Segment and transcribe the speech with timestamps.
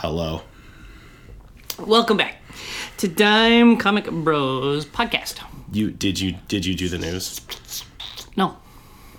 [0.00, 0.42] Hello.
[1.78, 2.36] Welcome back
[2.98, 5.40] to Dime Comic Bros podcast.
[5.72, 7.40] You did you did you do the news?
[8.36, 8.56] No,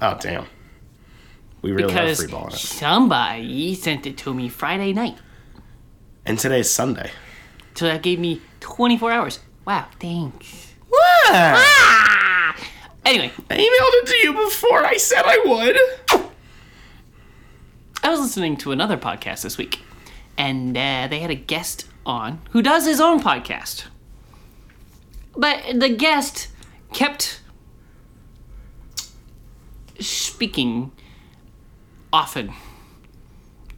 [0.01, 0.45] Oh damn.
[1.61, 2.57] We really because are freeballing it.
[2.57, 5.17] somebody sent it to me Friday night.
[6.25, 7.11] And today's Sunday.
[7.75, 9.39] So that gave me 24 hours.
[9.65, 10.73] Wow, thanks.
[10.89, 11.31] What?
[11.31, 12.55] Ah!
[13.05, 13.61] Anyway, I emailed
[14.03, 15.77] it to you before I said I would.
[18.03, 19.79] I was listening to another podcast this week,
[20.41, 23.85] and uh, they had a guest on who does his own podcast.
[25.37, 26.47] But the guest
[26.91, 27.41] kept
[29.99, 30.91] speaking
[32.11, 32.53] often,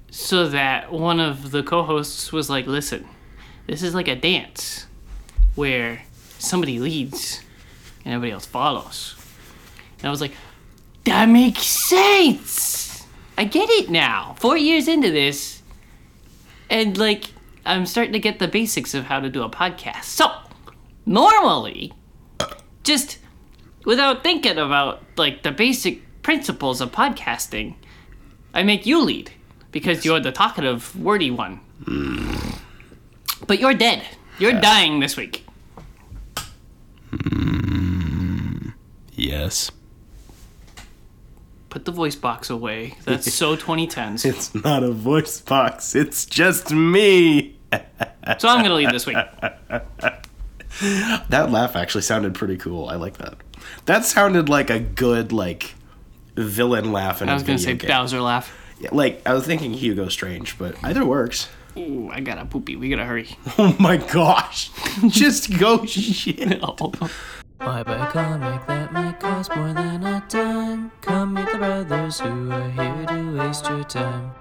[0.09, 3.09] so that one of the co hosts was like, Listen,
[3.68, 4.88] this is like a dance
[5.55, 6.04] where
[6.40, 7.41] somebody leads
[8.05, 9.16] and everybody else follows.
[9.99, 10.34] And I was like,
[11.04, 13.05] That makes sense!
[13.38, 14.38] I get it now.
[14.40, 15.52] Four years into this,
[16.70, 17.26] and like,
[17.66, 20.05] I'm starting to get the basics of how to do a podcast.
[20.05, 20.31] So,
[21.05, 21.93] normally,
[22.84, 23.20] just
[23.85, 27.76] without thinking about like the basic principles of podcasting,
[28.54, 29.32] I make you lead
[29.71, 31.60] because you're the talkative, wordy one.
[33.48, 34.04] But you're dead.
[34.40, 35.45] You're dying this week.
[39.16, 39.71] Yes.
[41.74, 42.96] Put the voice box away.
[43.05, 44.26] That's so 2010s.
[44.26, 45.96] It's not a voice box.
[45.96, 47.57] It's just me.
[48.38, 49.18] So I'm gonna leave this week.
[51.29, 52.88] That laugh actually sounded pretty cool.
[52.88, 53.35] I like that.
[53.85, 55.74] That sounded like a good like
[56.35, 57.88] villain laugh in I a was gonna video say game.
[57.90, 58.55] Bowser laugh.
[58.79, 61.49] Yeah, Like I was thinking Hugo Strange, but either works.
[61.77, 62.76] Ooh, I got a poopy.
[62.76, 63.29] We gotta hurry.
[63.57, 64.69] Oh my gosh.
[65.07, 66.59] Just go shit.
[67.57, 70.91] Why buy a comic that might cost more than a dime?
[71.01, 74.31] Come meet the brothers who are here to waste your time.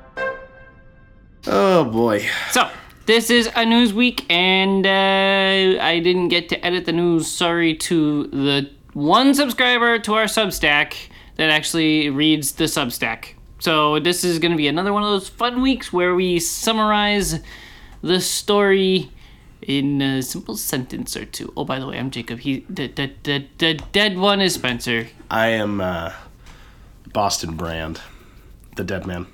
[1.47, 2.27] Oh boy.
[2.51, 2.69] So,
[3.07, 7.29] this is a news week, and uh, I didn't get to edit the news.
[7.31, 10.95] Sorry to the one subscriber to our Substack
[11.37, 13.35] that actually reads the Substack.
[13.59, 17.41] So, this is going to be another one of those fun weeks where we summarize
[18.03, 19.11] the story
[19.63, 21.53] in a simple sentence or two.
[21.57, 22.41] Oh, by the way, I'm Jacob.
[22.41, 25.09] He the the the, the dead one is Spencer.
[25.31, 26.13] I am uh,
[27.13, 28.01] Boston Brand,
[28.77, 29.27] the dead man.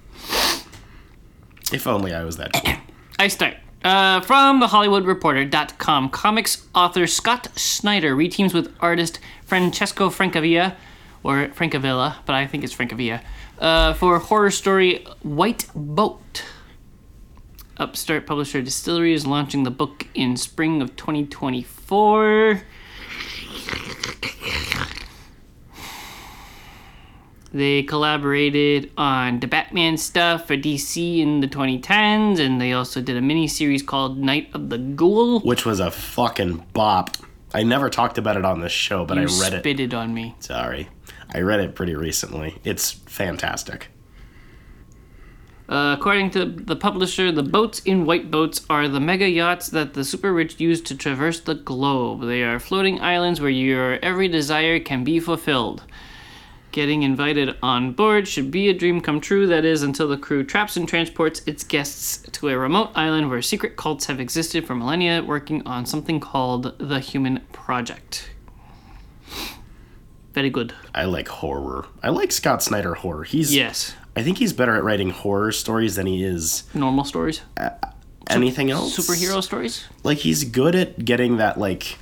[1.72, 2.52] If only I was that.
[2.52, 2.74] cool.
[3.18, 3.56] I start.
[3.84, 10.74] Uh, from the HollywoodReporter.com, comics author Scott Snyder reteams with artist Francesco Francavilla,
[11.22, 13.22] or Francavilla, but I think it's Francavilla,
[13.60, 16.44] uh, for horror story White Boat.
[17.78, 22.62] Upstart publisher Distillery is launching the book in spring of 2024.
[27.50, 33.16] They collaborated on the Batman stuff for DC in the 2010s, and they also did
[33.16, 35.40] a mini series called Night of the Ghoul.
[35.40, 37.16] Which was a fucking bop.
[37.54, 39.60] I never talked about it on this show, but you I read it.
[39.60, 40.34] spitted on me.
[40.40, 40.88] Sorry.
[41.32, 42.58] I read it pretty recently.
[42.64, 43.88] It's fantastic.
[45.68, 49.92] Uh, according to the publisher, the boats in White Boats are the mega yachts that
[49.92, 52.22] the super rich use to traverse the globe.
[52.22, 55.84] They are floating islands where your every desire can be fulfilled.
[56.70, 60.42] Getting invited on board should be a dream come true, that is, until the crew
[60.44, 64.74] traps and transports its guests to a remote island where secret cults have existed for
[64.74, 68.30] millennia working on something called the Human Project.
[70.34, 70.74] Very good.
[70.94, 71.86] I like horror.
[72.02, 73.24] I like Scott Snyder horror.
[73.24, 73.94] He's Yes.
[74.18, 77.40] I think he's better at writing horror stories than he is Normal stories?
[78.28, 78.98] anything else.
[78.98, 79.84] Superhero stories?
[80.02, 81.98] Like he's good at getting that like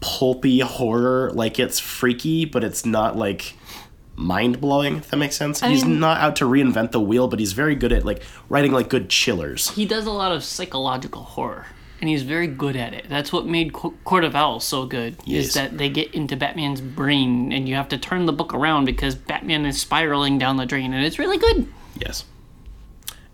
[0.00, 1.30] pulpy horror.
[1.32, 3.54] Like it's freaky, but it's not like
[4.16, 4.98] mind blowing.
[4.98, 5.62] If that makes sense.
[5.62, 8.72] he's mean- not out to reinvent the wheel, but he's very good at like writing
[8.72, 9.70] like good chillers.
[9.70, 11.66] he does a lot of psychological horror
[12.00, 15.16] and he's very good at it that's what made Co- court of owls so good
[15.24, 15.46] Yes.
[15.48, 18.84] is that they get into batman's brain and you have to turn the book around
[18.86, 21.66] because batman is spiraling down the drain and it's really good
[22.00, 22.24] Yes.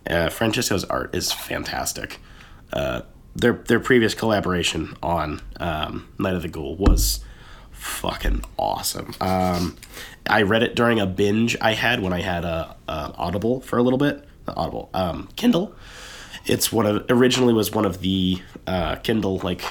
[0.08, 2.20] Uh, Francesco's art is fantastic.
[2.72, 3.02] Uh,
[3.34, 7.20] their their previous collaboration on um, Night of the Ghoul was
[7.72, 9.14] fucking awesome.
[9.20, 9.76] Um,
[10.28, 13.78] I read it during a binge I had when I had a, a Audible for
[13.78, 14.24] a little bit.
[14.46, 15.74] Not Audible, um, Kindle.
[16.46, 19.62] It's one of originally was one of the uh, Kindle like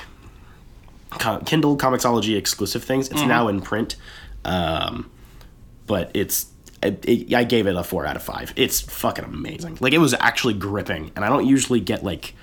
[1.45, 3.09] Kindle Comixology exclusive things.
[3.09, 3.95] It's now in print,
[4.43, 5.09] um,
[5.87, 6.47] but it's
[6.83, 8.53] it, it, I gave it a four out of five.
[8.55, 9.77] It's fucking amazing.
[9.79, 12.35] Like it was actually gripping, and I don't usually get like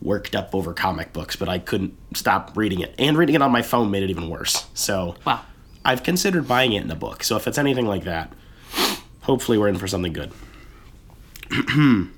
[0.00, 3.52] worked up over comic books, but I couldn't stop reading it, and reading it on
[3.52, 4.66] my phone made it even worse.
[4.74, 5.42] So wow
[5.88, 7.22] I've considered buying it in a book.
[7.22, 8.30] So if it's anything like that,
[9.22, 10.32] hopefully we're in for something good.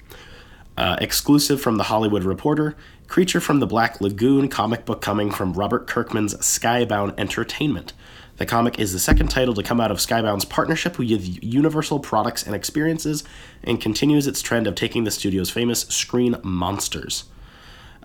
[0.80, 2.74] Uh, exclusive from The Hollywood Reporter
[3.06, 7.92] Creature from the Black Lagoon comic book coming from Robert Kirkman's Skybound Entertainment.
[8.38, 12.44] The comic is the second title to come out of Skybound's partnership with Universal Products
[12.44, 13.24] and Experiences
[13.62, 17.24] and continues its trend of taking the studio's famous screen monsters.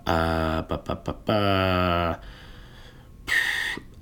[0.06, 0.64] Uh.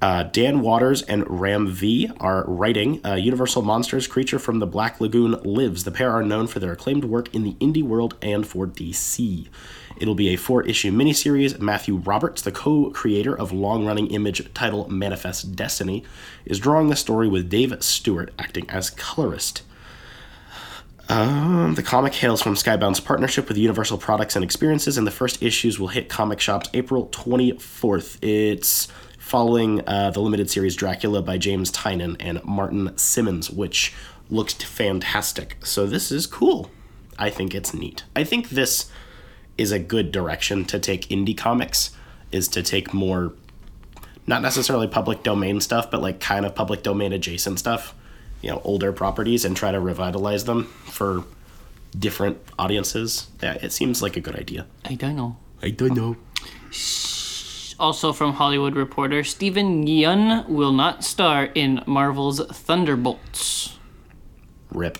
[0.04, 5.00] Uh, Dan Watters and Ram V are writing uh, Universal Monsters Creature from the Black
[5.00, 5.84] Lagoon Lives.
[5.84, 9.48] The pair are known for their acclaimed work in the indie world and for DC.
[9.96, 11.58] It'll be a four issue miniseries.
[11.58, 16.04] Matthew Roberts, the co creator of long running image title Manifest Destiny,
[16.44, 19.62] is drawing the story with Dave Stewart acting as colorist.
[21.08, 25.42] Um, the comic hails from Skybound's partnership with Universal Products and Experiences, and the first
[25.42, 28.18] issues will hit comic shops April 24th.
[28.20, 28.88] It's
[29.24, 33.94] following uh, the limited series Dracula by James Tynion and Martin Simmonds, which
[34.28, 35.56] looked fantastic.
[35.64, 36.70] So this is cool.
[37.18, 38.04] I think it's neat.
[38.14, 38.90] I think this
[39.56, 41.90] is a good direction to take indie comics,
[42.32, 43.32] is to take more,
[44.26, 47.94] not necessarily public domain stuff, but like kind of public domain adjacent stuff
[48.44, 51.24] you know older properties and try to revitalize them for
[51.98, 53.28] different audiences.
[53.42, 54.66] Yeah, it seems like a good idea.
[54.84, 55.38] I don't know.
[55.62, 56.16] I don't know.
[57.84, 63.76] Also from Hollywood Reporter, Steven Yeun will not star in Marvel's Thunderbolts.
[64.70, 64.96] Rip.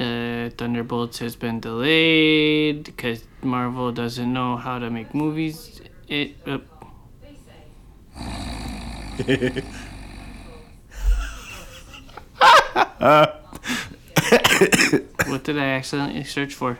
[0.00, 5.82] Uh, Thunderbolts has been delayed because Marvel doesn't know how to make movies.
[6.08, 6.36] It.
[6.46, 6.60] Uh,
[15.26, 16.78] what did I accidentally search for?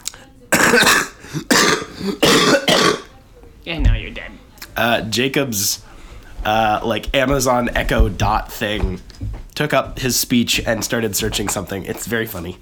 [3.66, 4.32] and now you're dead.
[4.76, 5.82] Uh, Jacob's
[6.44, 9.00] uh, like Amazon Echo Dot thing
[9.54, 11.84] took up his speech and started searching something.
[11.84, 12.58] It's very funny.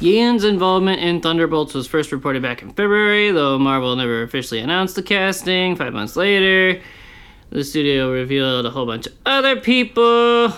[0.00, 4.96] Yeun's involvement in Thunderbolts was first reported back in February, though Marvel never officially announced
[4.96, 5.76] the casting.
[5.76, 6.82] Five months later,
[7.50, 10.52] the studio revealed a whole bunch of other people.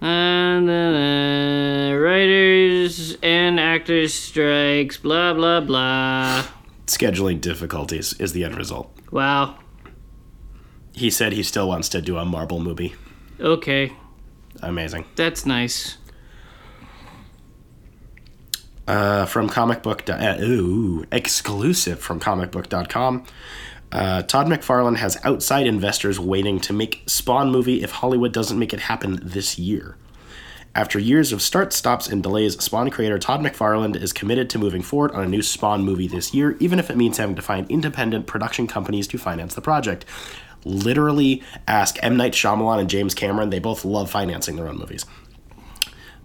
[0.00, 6.44] And then uh, writers and actors strikes, blah blah blah.
[6.86, 8.90] Scheduling difficulties is the end result.
[9.12, 9.58] Wow.
[10.94, 12.94] He said he still wants to do a Marvel movie.
[13.40, 13.92] Okay,
[14.62, 15.04] Amazing.
[15.16, 15.96] that's nice.
[18.86, 20.08] Uh, from comicbook.
[20.10, 23.24] Uh, ooh, exclusive from comicbook.com.
[23.92, 28.72] Uh, Todd McFarlane has outside investors waiting to make Spawn movie if Hollywood doesn't make
[28.74, 29.96] it happen this year.
[30.74, 34.80] After years of start stops and delays, Spawn creator Todd McFarlane is committed to moving
[34.80, 37.70] forward on a new Spawn movie this year, even if it means having to find
[37.70, 40.06] independent production companies to finance the project.
[40.64, 42.16] Literally, ask M.
[42.16, 43.50] Night Shyamalan and James Cameron.
[43.50, 45.04] They both love financing their own movies.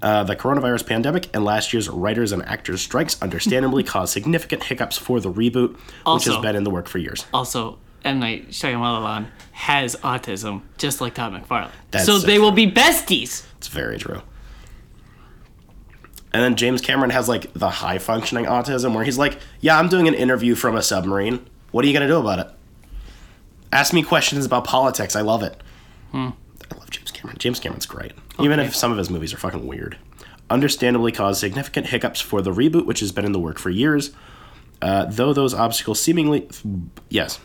[0.01, 4.97] Uh, the coronavirus pandemic and last year's writers and actors strikes understandably caused significant hiccups
[4.97, 7.25] for the reboot, which has been in the work for years.
[7.33, 11.71] Also, M Night Shyamalan has autism, just like Todd McFarlane.
[11.91, 13.45] That's so so they will be besties.
[13.57, 14.21] It's very true.
[16.37, 19.89] And then James Cameron has like the high functioning autism where he's like, Yeah, I'm
[19.89, 21.43] doing an interview from a submarine.
[21.71, 22.47] What are you going to do about it?
[23.73, 25.15] Ask me questions about politics.
[25.15, 25.59] I love it.
[26.13, 27.39] I love James Cameron.
[27.39, 28.11] James Cameron's great.
[28.39, 29.97] Even if some of his movies are fucking weird.
[30.47, 34.11] Understandably caused significant hiccups for the reboot, which has been in the work for years.
[34.79, 36.47] Uh, though those obstacles seemingly.
[37.09, 37.39] Yes.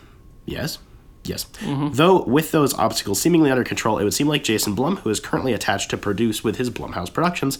[0.44, 0.80] Yes.
[1.24, 1.46] Yes.
[1.62, 5.18] Though with those obstacles seemingly under control, it would seem like Jason Blum, who is
[5.18, 7.58] currently attached to produce with his Blumhouse Productions,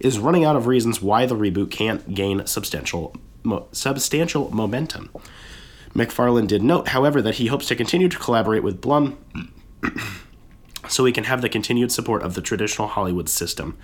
[0.00, 5.10] is running out of reasons why the reboot can't gain substantial mo- substantial momentum.
[5.94, 9.16] McFarlane did note, however, that he hopes to continue to collaborate with Blum
[10.88, 13.78] so he can have the continued support of the traditional Hollywood system.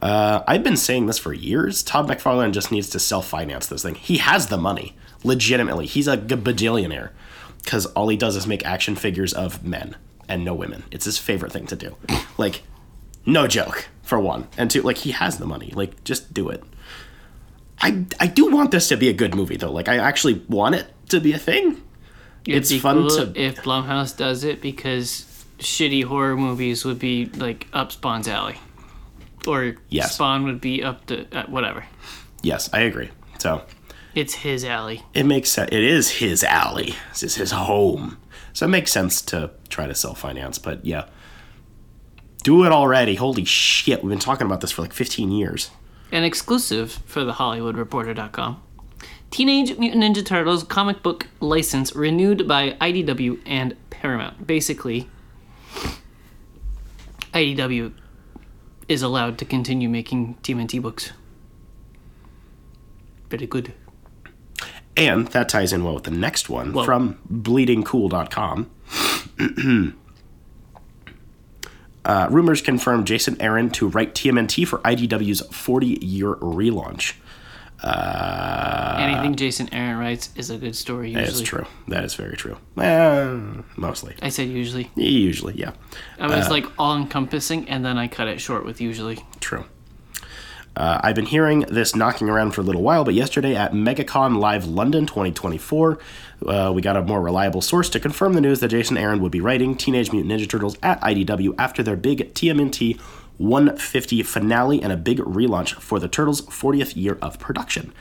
[0.00, 1.82] Uh, I've been saying this for years.
[1.82, 3.94] Todd McFarlane just needs to self finance this thing.
[3.94, 5.86] He has the money, legitimately.
[5.86, 7.10] He's a bajillionaire
[7.62, 9.96] because all he does is make action figures of men
[10.28, 10.84] and no women.
[10.90, 11.96] It's his favorite thing to do.
[12.36, 12.62] Like,
[13.26, 14.48] no joke, for one.
[14.58, 15.72] And two, like, he has the money.
[15.74, 16.62] Like, just do it.
[17.80, 19.72] I, I do want this to be a good movie, though.
[19.72, 21.82] Like, I actually want it to be a thing.
[22.46, 27.26] It'd It's fun cool to- if Blumhouse does it because shitty horror movies would be
[27.26, 28.56] like up Spawn's alley,
[29.46, 30.14] or Yes.
[30.14, 31.84] Spawn would be up the uh, whatever.
[32.42, 33.08] Yes, I agree.
[33.38, 33.62] So,
[34.14, 35.02] It's his alley.
[35.14, 35.70] it makes sense.
[35.72, 36.94] It is his alley.
[37.10, 38.18] This is his home.
[38.52, 40.58] So it makes sense to try to self finance.
[40.58, 41.06] But yeah,
[42.44, 43.16] do it already.
[43.16, 44.04] Holy shit.
[44.04, 45.70] We've been talking about this for like 15 years.
[46.12, 48.62] An exclusive for the HollywoodReporter.com.
[49.32, 54.46] Teenage Mutant Ninja Turtles comic book license renewed by IDW and Paramount.
[54.46, 55.08] Basically,
[57.32, 57.92] IDW
[58.88, 61.10] is allowed to continue making TMNT books.
[63.30, 63.72] Very good.
[64.96, 68.70] And that ties in well with the next one Well- from bleedingcool.com.
[72.04, 77.14] uh, rumors confirm Jason Aaron to write TMNT for IDW's 40 year relaunch.
[77.82, 81.10] Anything Jason Aaron writes is a good story.
[81.10, 81.66] Usually, That is true.
[81.88, 82.56] That is very true.
[82.76, 84.14] Uh, mostly.
[84.22, 84.90] I said usually.
[84.96, 85.72] Usually, yeah.
[86.18, 89.18] I was like all encompassing, and then I cut it short with usually.
[89.40, 89.64] True.
[90.76, 94.38] Uh, I've been hearing this knocking around for a little while, but yesterday at MegaCon
[94.38, 95.98] Live London 2024,
[96.46, 99.32] uh, we got a more reliable source to confirm the news that Jason Aaron would
[99.32, 102.98] be writing Teenage Mutant Ninja Turtles at IDW after their big TMNT
[103.38, 107.92] 150 finale and a big relaunch for the Turtles' 40th year of production.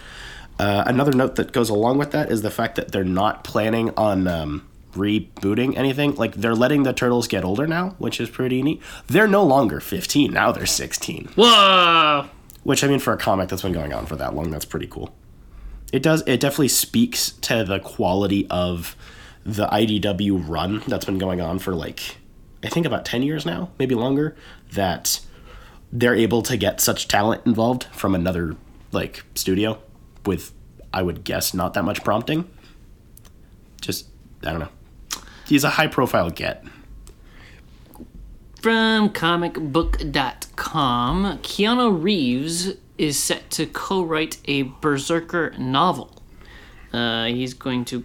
[0.59, 3.89] Uh, another note that goes along with that is the fact that they're not planning
[3.97, 6.15] on um, rebooting anything.
[6.15, 8.81] Like they're letting the turtles get older now, which is pretty neat.
[9.07, 11.29] They're no longer 15 now; they're 16.
[11.35, 12.29] Whoa!
[12.63, 14.87] Which I mean, for a comic that's been going on for that long, that's pretty
[14.87, 15.13] cool.
[15.93, 16.23] It does.
[16.25, 18.95] It definitely speaks to the quality of
[19.45, 22.17] the IDW run that's been going on for like
[22.63, 24.35] I think about 10 years now, maybe longer.
[24.71, 25.19] That
[25.91, 28.55] they're able to get such talent involved from another
[28.91, 29.79] like studio
[30.25, 30.51] with
[30.91, 32.49] I would guess not that much prompting.
[33.79, 34.07] Just
[34.43, 34.69] I don't know.
[35.45, 36.65] He's a high profile get.
[38.63, 46.21] From comicbook.com, Keanu Reeves is set to co write a Berserker novel.
[46.91, 48.03] Uh, he's going to.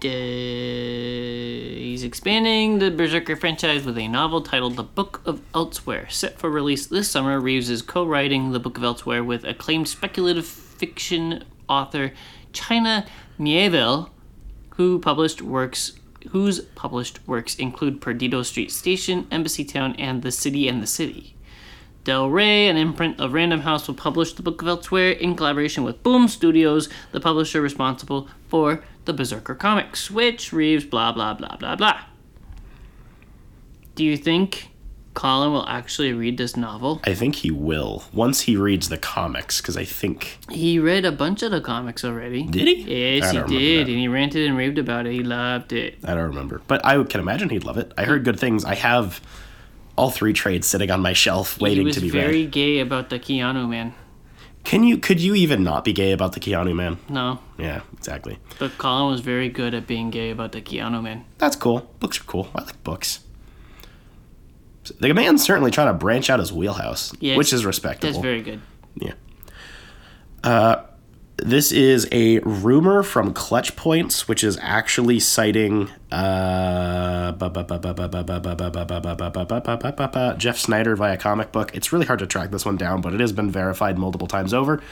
[0.00, 6.08] Uh, he's expanding the Berserker franchise with a novel titled The Book of Elsewhere.
[6.08, 9.88] Set for release this summer, Reeves is co writing The Book of Elsewhere with acclaimed
[9.88, 12.12] speculative fiction author
[12.52, 13.06] China
[13.38, 14.10] Mieville,
[14.76, 15.98] who published works
[16.30, 21.36] whose published works include Perdido Street Station, Embassy Town, and The City and the City.
[22.08, 25.84] Del Rey, an imprint of Random House, will publish the Book of Elsewhere in collaboration
[25.84, 31.56] with Boom Studios, the publisher responsible for the Berserker comics, which Reeves blah blah blah
[31.56, 32.00] blah blah.
[33.94, 34.70] Do you think
[35.12, 37.02] Collin will actually read this novel?
[37.04, 41.12] I think he will once he reads the comics because I think He read a
[41.12, 42.44] bunch of the comics already.
[42.44, 43.18] did he?
[43.18, 43.90] Yes, he did, that.
[43.90, 45.12] and he ranted and raved about it.
[45.12, 45.98] He loved it.
[46.04, 47.92] I don't remember, but I can imagine he'd love it.
[47.98, 48.64] I heard good things.
[48.64, 49.20] I have
[49.98, 52.50] all three trades sitting on my shelf waiting to be very read.
[52.52, 53.94] gay about the Keanu man.
[54.64, 54.98] Can you?
[54.98, 56.98] Could you even not be gay about the Keanu man?
[57.08, 58.38] No, Yeah, exactly.
[58.58, 61.24] but Collin was very good at being gay about the Keanu man.
[61.38, 61.90] That's cool.
[62.00, 62.48] Books are cool.
[62.54, 63.20] I like books.
[65.00, 68.12] The man's certainly trying to branch out his wheelhouse, Yes, which is respectable.
[68.12, 68.60] That's very good.
[68.96, 69.12] Yeah.
[70.42, 70.82] Uh,
[71.38, 77.32] this is a rumor from Clutch Points, which is actually citing uh,
[80.38, 81.74] Jeff Sneider via comic book.
[81.74, 84.52] It's really hard to track this one down, but it has been verified multiple times
[84.52, 84.82] over.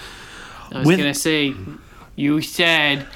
[0.73, 1.55] I was With- gonna say,
[2.17, 3.07] you said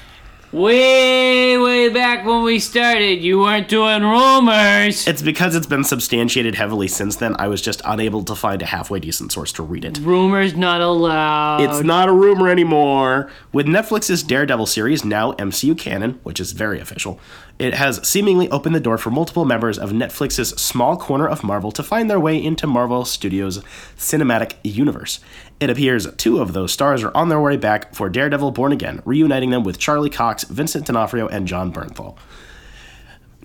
[0.51, 5.07] way, way back when we started, you weren't doing rumors.
[5.07, 7.35] It's because it's been substantiated heavily since then.
[7.39, 9.99] I was just unable to find a halfway decent source to read it.
[9.99, 11.61] Rumors not allowed.
[11.61, 13.29] It's not a rumor anymore.
[13.53, 17.19] With Netflix's Daredevil series now MCU canon, which is very official,
[17.59, 21.71] it has seemingly opened the door for multiple members of Netflix's small corner of Marvel
[21.71, 23.63] to find their way into Marvel Studios'
[23.97, 25.19] cinematic universe.
[25.61, 28.99] It appears two of those stars are on their way back for Daredevil Born Again,
[29.05, 32.17] reuniting them with Charlie Cox, Vincent D'Onofrio, and Jon Bernthal.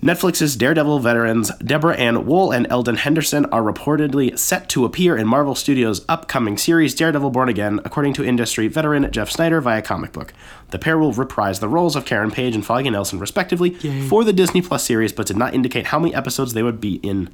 [0.01, 5.27] Netflix's Daredevil veterans Deborah Ann Woll and Elden Henderson are reportedly set to appear in
[5.27, 10.11] Marvel Studios' upcoming series Daredevil Born Again, according to industry veteran Jeff Sneider via comic
[10.11, 10.33] book.
[10.71, 13.75] The pair will reprise the roles of Karen Page and Foggy Nelson, respectively,
[14.07, 16.95] for the Disney Plus series, but did not indicate how many episodes they would be
[16.95, 17.29] in.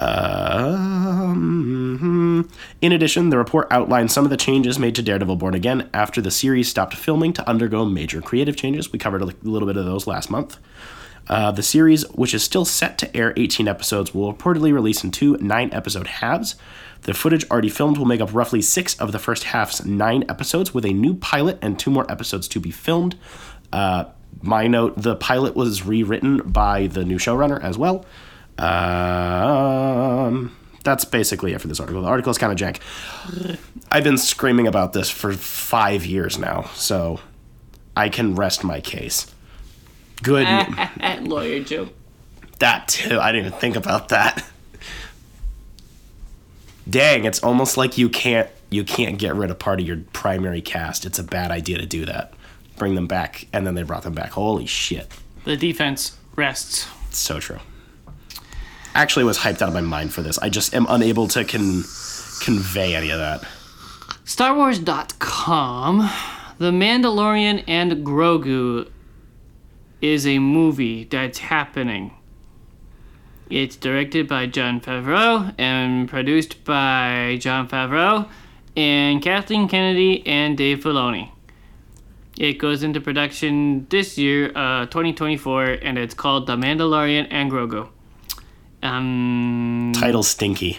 [0.00, 1.88] Um,
[2.80, 6.20] in addition, the report outlined some of the changes made to Daredevil Born Again after
[6.20, 8.92] the series stopped filming to undergo major creative changes.
[8.92, 10.58] We covered a little bit of those last month.
[11.26, 15.10] Uh, the series, which is still set to air 18 episodes, will reportedly release in
[15.10, 16.54] two nine episode halves.
[17.02, 20.72] The footage already filmed will make up roughly six of the first half's nine episodes,
[20.72, 23.16] with a new pilot and two more episodes to be filmed.
[23.72, 24.04] Uh,
[24.40, 28.06] my note the pilot was rewritten by the new showrunner as well.
[28.58, 32.02] Um, that's basically it for this article.
[32.02, 32.80] The article is kind of jank.
[33.90, 37.20] I've been screaming about this for five years now, so
[37.96, 39.32] I can rest my case.
[40.22, 40.46] Good.
[41.20, 41.92] Lawyer joke.
[42.58, 43.18] That too.
[43.20, 44.44] I didn't even think about that.
[46.88, 50.60] Dang, it's almost like you can't you can't get rid of part of your primary
[50.60, 51.04] cast.
[51.04, 52.32] It's a bad idea to do that.
[52.76, 54.30] Bring them back, and then they brought them back.
[54.30, 55.08] Holy shit!
[55.44, 56.88] The defense rests.
[57.08, 57.58] It's so true.
[58.98, 60.38] Actually, was hyped out of my mind for this.
[60.38, 61.84] I just am unable to con-
[62.40, 63.44] convey any of that.
[64.24, 66.10] StarWars.com.
[66.58, 68.90] The Mandalorian and Grogu
[70.02, 72.10] is a movie that's happening.
[73.48, 78.28] It's directed by Jon Favreau and produced by Jon Favreau
[78.76, 81.30] and Kathleen Kennedy and Dave Filoni.
[82.36, 87.90] It goes into production this year, uh, 2024, and it's called The Mandalorian and Grogu.
[88.82, 90.78] Um, Title stinky.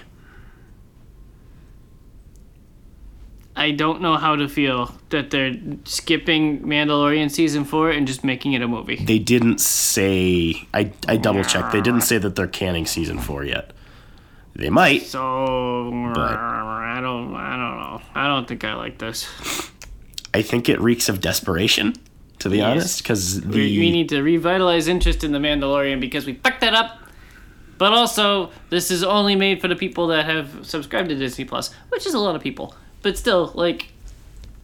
[3.55, 5.53] I don't know how to feel that they're
[5.83, 8.95] skipping Mandalorian season four and just making it a movie.
[9.03, 10.65] They didn't say.
[10.73, 11.73] I I double checked.
[11.73, 13.71] They didn't say that they're canning season four yet.
[14.55, 15.03] They might.
[15.03, 15.19] So
[16.15, 18.01] But- I don't, I don't know.
[18.15, 19.27] I don't think I like this.
[20.33, 21.93] I think it reeks of desperation.
[22.39, 22.65] To be Yes.
[22.71, 26.61] honest, because the We, we need to revitalize interest in the Mandalorian because we fucked
[26.61, 26.97] that up.
[27.79, 31.73] But also, this is only made for the people that have subscribed to Disney Plus,
[31.87, 32.75] which is a lot of people.
[33.01, 33.93] But still, like,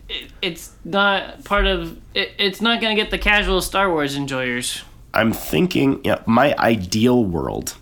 [0.09, 1.97] it, it's not part of.
[2.13, 4.83] It, it's not gonna get the casual Star Wars enjoyers.
[5.13, 7.77] I'm thinking, yeah, my ideal world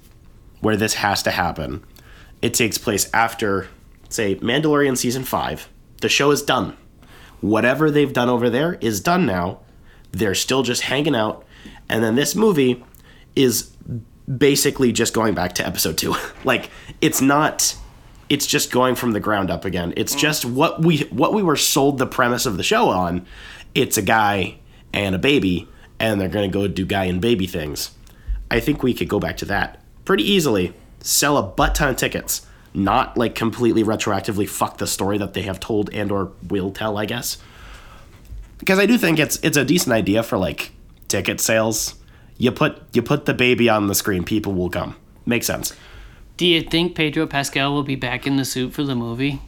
[0.61, 1.83] where this has to happen,
[2.41, 3.67] it takes place after,
[4.09, 5.67] say, Mandalorian season five.
[6.01, 6.77] The show is done.
[7.41, 9.59] Whatever they've done over there is done now.
[10.11, 11.43] They're still just hanging out.
[11.89, 12.83] And then this movie
[13.35, 13.71] is
[14.37, 16.15] basically just going back to episode two.
[16.43, 16.69] like,
[17.01, 17.75] it's not.
[18.29, 19.93] It's just going from the ground up again.
[19.95, 23.25] It's just what we what we were sold the premise of the show on.
[23.75, 24.57] It's a guy
[24.93, 25.67] and a baby,
[25.99, 27.91] and they're gonna go do guy and baby things.
[28.49, 30.73] I think we could go back to that pretty easily.
[31.01, 35.41] Sell a butt ton of tickets, not like completely retroactively fuck the story that they
[35.41, 36.97] have told and or will tell.
[36.97, 37.37] I guess
[38.63, 40.71] because I do think it's it's a decent idea for like
[41.09, 41.95] ticket sales.
[42.43, 44.97] You put you put the baby on the screen, people will come.
[45.25, 45.73] Makes sense.
[46.35, 49.41] Do you think Pedro Pascal will be back in the suit for the movie?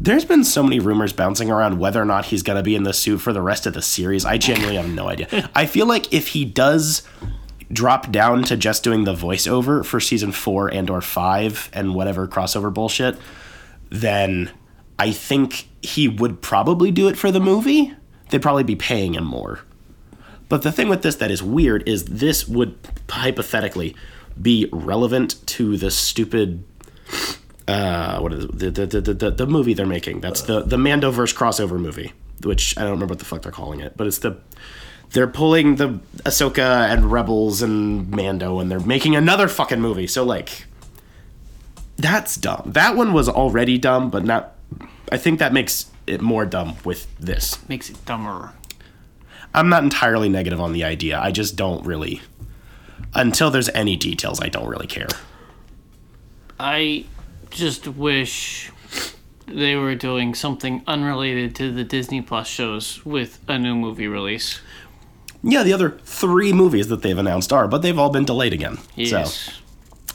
[0.00, 2.82] There's been so many rumors bouncing around whether or not he's going to be in
[2.82, 4.24] the suit for the rest of the series.
[4.24, 5.48] I genuinely have no idea.
[5.54, 7.02] I feel like if he does
[7.72, 12.26] drop down to just doing the voiceover for season 4 and or 5 and whatever
[12.26, 13.16] crossover bullshit,
[13.90, 14.50] then
[14.98, 17.94] I think he would probably do it for the movie.
[18.30, 19.60] They'd probably be paying him more.
[20.48, 22.78] But the thing with this that is weird is this would
[23.08, 23.96] hypothetically
[24.40, 26.62] be relevant to the stupid
[27.68, 28.46] uh, what is?
[28.46, 30.20] The, the, the, the, the movie they're making.
[30.20, 33.80] That's the the Mandoverse crossover movie, which I don't remember what the fuck they're calling
[33.80, 34.38] it, but it's the
[35.10, 40.06] they're pulling the Ahsoka and Rebels and Mando, and they're making another fucking movie.
[40.06, 40.66] So like,
[41.96, 42.62] that's dumb.
[42.66, 44.54] That one was already dumb, but not.
[45.10, 47.66] I think that makes it more dumb with this.
[47.68, 48.52] Makes it dumber.
[49.56, 51.18] I'm not entirely negative on the idea.
[51.18, 52.20] I just don't really.
[53.14, 55.08] Until there's any details, I don't really care.
[56.60, 57.06] I
[57.48, 58.70] just wish
[59.46, 64.60] they were doing something unrelated to the Disney Plus shows with a new movie release.
[65.42, 68.78] Yeah, the other three movies that they've announced are, but they've all been delayed again.
[68.94, 69.34] Yes.
[69.34, 69.52] So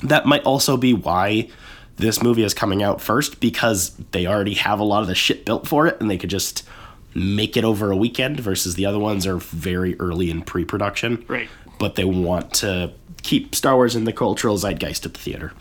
[0.04, 1.50] that might also be why
[1.98, 5.46] this movie is coming out first because they already have a lot of the shit
[5.46, 6.68] built for it and they could just
[7.14, 11.26] make it over a weekend versus the other ones are very early in pre-production.
[11.28, 11.50] Right.
[11.80, 12.94] But they want to
[13.24, 15.54] keep Star Wars in the cultural zeitgeist at the theater.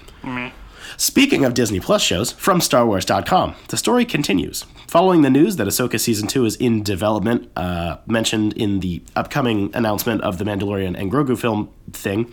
[0.97, 4.67] Speaking of Disney Plus shows, from StarWars.com, the story continues.
[4.87, 9.71] Following the news that Ahsoka Season 2 is in development, uh, mentioned in the upcoming
[9.75, 12.31] announcement of the Mandalorian and Grogu film thing,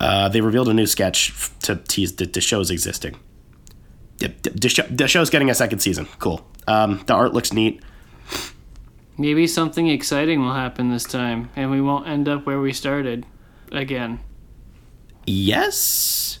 [0.00, 3.16] uh, they revealed a new sketch to tease the, the show's existing.
[4.18, 6.06] The, the show's getting a second season.
[6.18, 6.46] Cool.
[6.66, 7.82] Um, the art looks neat.
[9.22, 13.24] Maybe something exciting will happen this time, and we won't end up where we started
[13.70, 14.18] again.
[15.26, 16.40] yes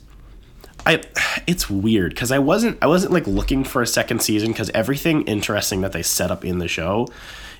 [0.84, 1.00] i
[1.46, 5.22] it's weird because i wasn't i wasn't like looking for a second season because everything
[5.22, 7.06] interesting that they set up in the show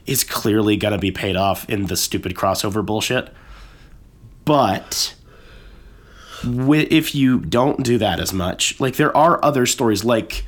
[0.05, 3.33] is clearly gonna be paid off in the stupid crossover bullshit
[4.45, 5.15] but
[6.43, 10.45] if you don't do that as much like there are other stories like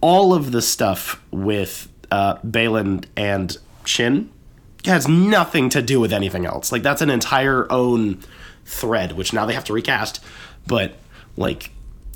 [0.00, 4.30] all of the stuff with uh Baylan and Shin
[4.84, 6.72] has nothing to do with anything else.
[6.72, 8.20] Like that's an entire own
[8.64, 10.22] thread, which now they have to recast.
[10.66, 10.94] But
[11.36, 11.70] like,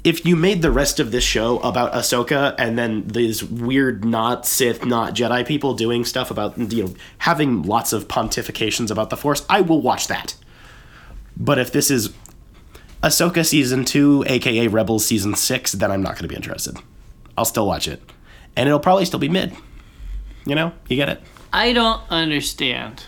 [0.05, 4.47] if you made the rest of this show about Ahsoka and then these weird not
[4.47, 9.17] Sith, not Jedi people doing stuff about you know having lots of pontifications about the
[9.17, 10.37] Force, I will watch that.
[11.37, 12.15] But if this is
[13.03, 16.77] Ahsoka season two, aka Rebels season six, then I'm not going to be interested.
[17.37, 18.03] I'll still watch it,
[18.57, 19.55] and it'll probably still be mid.
[20.47, 21.23] You know, you get it.
[21.57, 23.05] I don't understand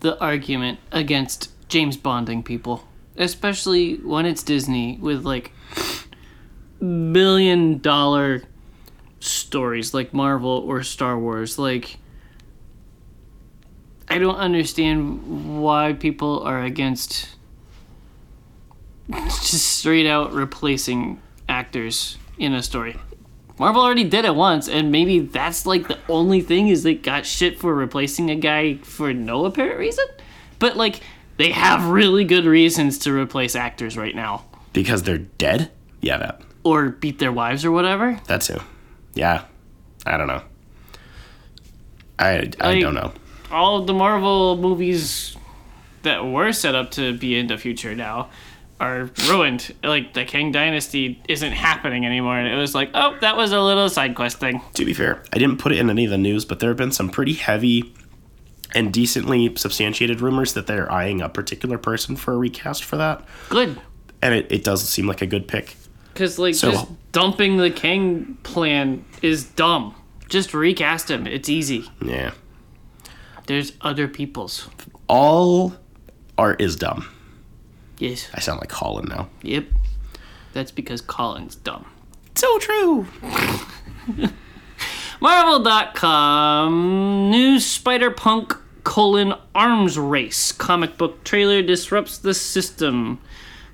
[0.00, 5.52] the argument against James Bonding people, especially when it's Disney with like
[6.80, 8.44] billion dollar
[9.20, 11.58] stories like Marvel or Star Wars.
[11.58, 11.98] Like,
[14.08, 17.36] I don't understand why people are against
[19.10, 22.96] just straight out replacing actors in a story.
[23.58, 27.26] Marvel already did it once, and maybe that's like the only thing is they got
[27.26, 30.04] shit for replacing a guy for no apparent reason.
[30.58, 31.00] But like,
[31.38, 35.70] they have really good reasons to replace actors right now, Because they're dead?
[36.00, 36.42] Yeah, that.
[36.64, 38.20] or beat their wives or whatever.
[38.26, 38.60] That too.
[39.14, 39.44] Yeah.
[40.06, 40.42] I don't know.
[42.18, 43.12] I, I Like- don't know.
[43.50, 45.36] all the Marvel movies
[46.02, 48.28] that were set up to be in the future now
[48.80, 49.74] are ruined.
[49.82, 53.60] Like the Kang Dynasty isn't happening anymore, and it was like, oh, that was a
[53.60, 54.60] little side quest thing.
[54.74, 56.76] To be fair, I didn't put it in any of the news, but there have
[56.76, 57.92] been some pretty heavy
[58.74, 63.24] and decently substantiated rumors that they're eyeing a particular person for a recast for that.
[63.48, 63.80] Good,
[64.20, 65.74] And it, it does seem like a good pick.
[66.12, 69.94] because like So- just dumping the Kang plan is dumb.
[70.28, 71.26] Just recast him.
[71.26, 71.90] It's easy.
[72.04, 72.32] Yeah.
[73.46, 74.68] There's other people's.
[75.08, 75.74] All
[76.36, 77.08] art is dumb.
[77.98, 78.28] Yes.
[78.32, 79.28] I sound like Collin now.
[79.42, 79.66] Yep.
[80.52, 81.86] That's because Collin's dumb.
[82.34, 83.06] So true.
[85.20, 93.18] Marvel.com new Spider Punk colon arms race comic book trailer disrupts the system.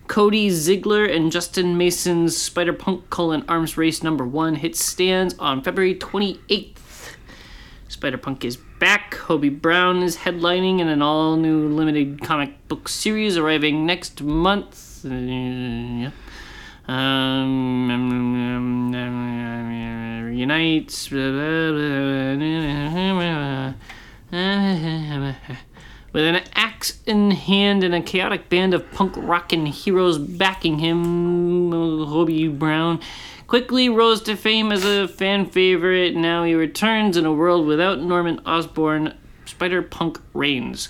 [0.06, 5.62] Cody Ziglar and Justin Mason's Spider Punk colon arms race number one hit stands on
[5.62, 7.14] February 28th.
[7.88, 9.14] Spider Punk is back.
[9.14, 15.07] Hobie Brown is headlining in an all new limited comic book series arriving next month.
[15.07, 15.49] Um,
[20.27, 21.35] reunites with
[26.14, 31.70] an axe in hand and a chaotic band of punk rockin' heroes backing him.
[31.70, 33.01] Hobie Brown
[33.46, 36.14] quickly rose to fame as a fan favorite.
[36.14, 39.14] Now he returns in a world without Norman Osborn.
[39.44, 40.88] Spider Punk reigns.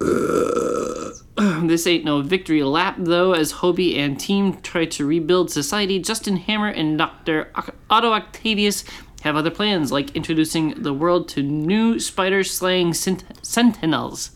[1.62, 5.98] This ain't no victory lap, though, as Hobie and team try to rebuild society.
[5.98, 7.50] Justin Hammer and Dr.
[7.88, 8.84] Otto Octavius
[9.22, 14.32] have other plans, like introducing the world to new spider slaying sent- sentinels.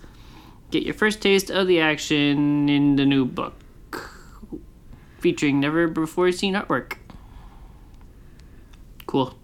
[0.71, 3.55] Get your first taste of the action in the new book,
[5.19, 6.95] featuring never before seen artwork.
[9.07, 9.35] Cool.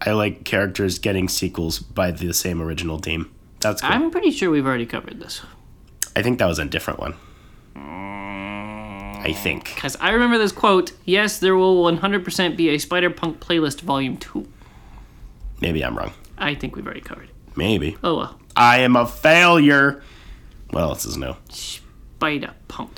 [0.00, 3.34] I like characters getting sequels by the same original team.
[3.60, 3.90] That's cool.
[3.90, 5.42] I'm pretty sure we've already covered this.
[6.14, 7.14] I think that was a different one.
[7.76, 9.74] I think.
[9.74, 14.16] Because I remember this quote Yes, there will 100% be a Spider Punk playlist volume
[14.16, 14.46] 2.
[15.60, 16.12] Maybe I'm wrong.
[16.38, 17.34] I think we've already covered it.
[17.56, 17.96] Maybe.
[18.04, 18.40] Oh well.
[18.56, 20.02] I am a failure.
[20.70, 21.34] What else is new?
[21.48, 22.92] Spider Punk.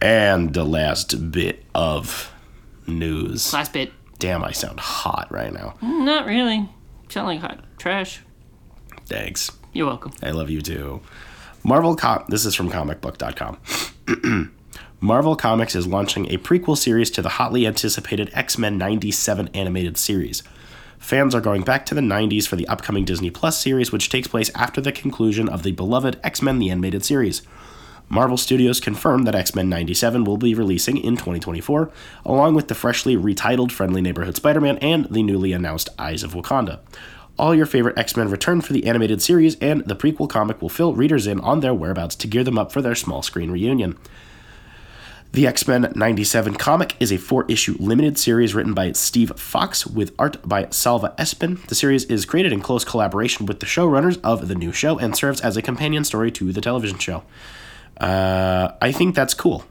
[0.00, 2.32] And the last bit of
[2.86, 3.52] news.
[3.52, 3.92] Last bit.
[4.18, 5.74] Damn, I sound hot right now.
[5.82, 6.68] Mm, not really.
[7.08, 8.20] Sound like hot trash.
[9.06, 9.50] Thanks.
[9.72, 10.12] You're welcome.
[10.22, 11.00] I love you too.
[11.64, 13.58] Marvel Com- this is from comicbook.com.
[15.00, 20.42] Marvel Comics is launching a prequel series to the hotly anticipated X-Men 97 animated series.
[20.98, 24.26] Fans are going back to the 90s for the upcoming Disney Plus series which takes
[24.26, 27.42] place after the conclusion of the beloved X-Men the animated series.
[28.10, 31.90] Marvel Studios confirmed that X-Men 97 will be releasing in 2024,
[32.24, 36.80] along with the freshly retitled Friendly Neighborhood Spider-Man and the newly announced Eyes of Wakanda.
[37.38, 40.94] All your favorite X-Men return for the animated series, and the prequel comic will fill
[40.94, 43.96] readers in on their whereabouts to gear them up for their small screen reunion.
[45.32, 49.86] The X Men 97 comic is a four issue limited series written by Steve Foxe
[49.86, 51.64] with art by Salva Espin.
[51.66, 55.14] The series is created in close collaboration with the showrunners of the new show and
[55.14, 57.24] serves as a companion story to the television show.
[58.00, 59.64] Uh, I think that's cool,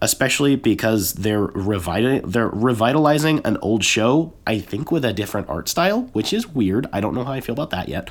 [0.00, 5.68] especially because they're, revi- they're revitalizing an old show, I think, with a different art
[5.68, 6.86] style, which is weird.
[6.92, 8.10] I don't know how I feel about that yet.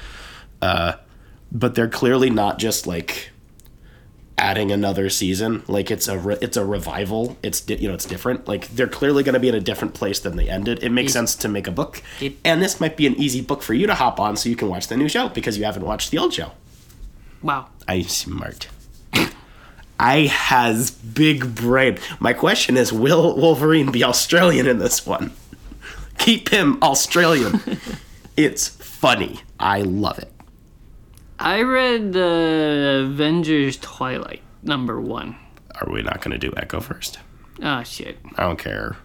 [0.61, 0.93] Uh,
[1.51, 3.29] but they're clearly not just like
[4.37, 5.63] adding another season.
[5.67, 7.37] Like it's a re- it's a revival.
[7.41, 8.47] It's di- you know it's different.
[8.49, 10.83] Like they're clearly going to be in a different place than they ended.
[10.83, 12.01] It makes sense to make a book.
[12.19, 14.55] It- and this might be an easy book for you to hop on so you
[14.57, 16.51] can watch the new show because you haven't watched the old show.
[17.41, 17.67] Wow.
[17.87, 18.67] i'm smart
[19.99, 25.31] i has big brain my question is will wolverine be australian in this one
[26.17, 27.59] keep him australian
[28.37, 30.31] it's funny i love it
[31.37, 35.35] I read the Avengers Twilight number one.
[35.81, 37.19] are we not going to do echo first
[37.61, 38.17] Ah, shit.
[38.37, 38.95] i don't care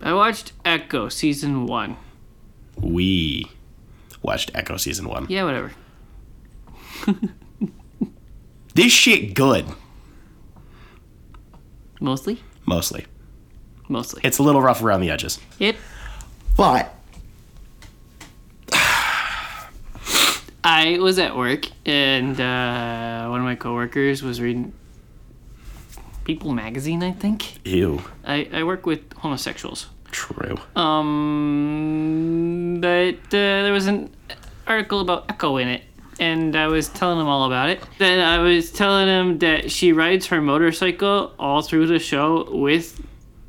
[0.00, 1.96] I watched Echo season one.
[2.76, 3.50] we
[4.22, 5.72] watched echo season one Yeah, whatever.
[8.78, 9.66] This shit good,
[12.00, 12.40] Mostly?
[12.64, 13.06] mostly.
[13.88, 14.20] Mostly.
[14.22, 15.40] It's a little rough around the edges.
[15.58, 15.74] It
[16.56, 16.94] But
[20.62, 24.72] I was at work and uh, one of my coworkers was reading
[26.22, 27.66] People magazine, I think.
[27.66, 28.00] Ew.
[28.24, 29.88] I, I work with homosexuals.
[30.12, 30.56] True.
[30.76, 34.14] Um, but uh, there was an
[34.68, 35.82] article about Echo in it,
[36.20, 37.82] and I was telling him all about it.
[37.98, 43.00] Then I was telling him that she rides her motorcycle all through the show with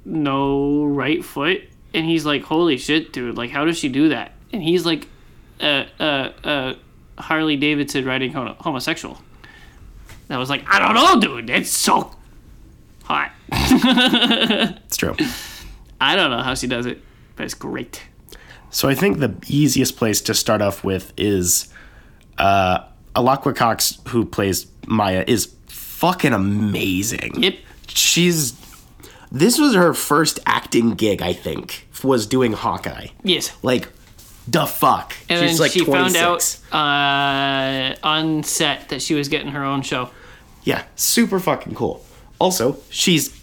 [0.06, 3.38] no right foot, and he's like, "Holy shit, dude!
[3.38, 5.08] Like, how does she do that?" And he's like,
[5.62, 6.74] "Uh, uh, uh,
[7.18, 9.18] Harley Davidson riding homo- homosexual."
[10.28, 11.50] And I was like, "I don't know, dude.
[11.50, 12.16] It's so
[13.04, 13.32] hot."
[14.86, 15.16] It's true.
[16.02, 17.02] I don't know how she does it,
[17.36, 18.04] but it's great.
[18.72, 21.68] So I think the easiest place to start off with is
[22.40, 22.84] uh,
[23.16, 27.42] Alaqua Cox, who plays Maya, is fucking amazing.
[27.44, 27.56] Yep.
[27.88, 28.54] She's.
[29.32, 33.08] This was her first acting gig, I think, was doing Hawkeye.
[33.24, 33.56] Yes.
[33.62, 33.90] Like,
[34.48, 35.14] the fuck.
[35.30, 36.56] And She's then like she 26.
[36.72, 40.10] found out uh, on set that she was getting her own show.
[40.64, 42.04] Yeah, super fucking cool.
[42.40, 43.40] Also, she's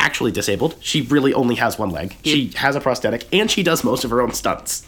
[0.00, 0.74] actually disabled.
[0.80, 2.16] She really only has one leg.
[2.24, 4.86] She has a prosthetic, and she does most of her own stunts.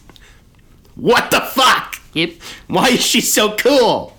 [0.97, 1.90] What the fuck?
[2.15, 2.31] Yep.
[2.69, 4.17] Why is she so cool?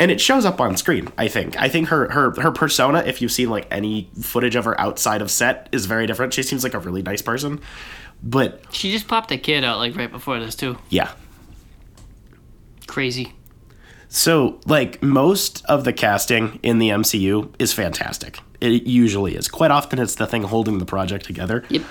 [0.00, 1.56] And it shows up on screen, I think.
[1.60, 5.22] I think her her her persona, if you've seen like any footage of her outside
[5.22, 6.34] of set, is very different.
[6.34, 7.60] She seems like a really nice person.
[8.22, 10.78] But She just popped a kid out like right before this too.
[10.90, 11.12] yeah.
[12.86, 13.32] Crazy.
[14.08, 18.38] So, like most of the casting in the MCU is fantastic.
[18.60, 19.48] It usually is.
[19.48, 21.64] Quite often it's the thing holding the project together.
[21.68, 21.82] Yep.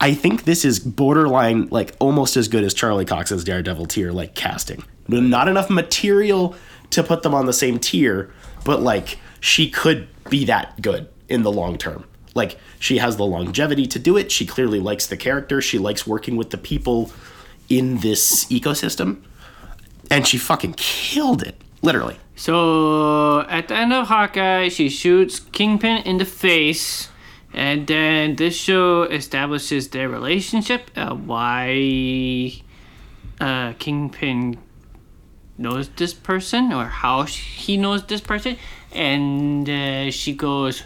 [0.00, 4.34] I think this is borderline like almost as good as Charlie Cox's Daredevil tier like
[4.34, 4.84] casting.
[5.08, 6.54] Not enough material
[6.90, 8.32] to put them on the same tier,
[8.64, 12.04] but like she could be that good in the long term.
[12.34, 14.30] Like she has the longevity to do it.
[14.30, 15.60] She clearly likes the character.
[15.60, 17.10] She likes working with the people
[17.68, 19.22] in this ecosystem.
[20.10, 21.60] And she fucking killed it.
[21.82, 22.16] Literally.
[22.34, 27.08] So at the end of Hawkeye, she shoots Kingpin in the face,
[27.52, 30.90] and then this show establishes their relationship.
[30.96, 32.52] Uh, why
[33.40, 34.58] uh, Kingpin
[35.56, 38.56] knows this person, or how he knows this person,
[38.92, 40.84] and uh, she goes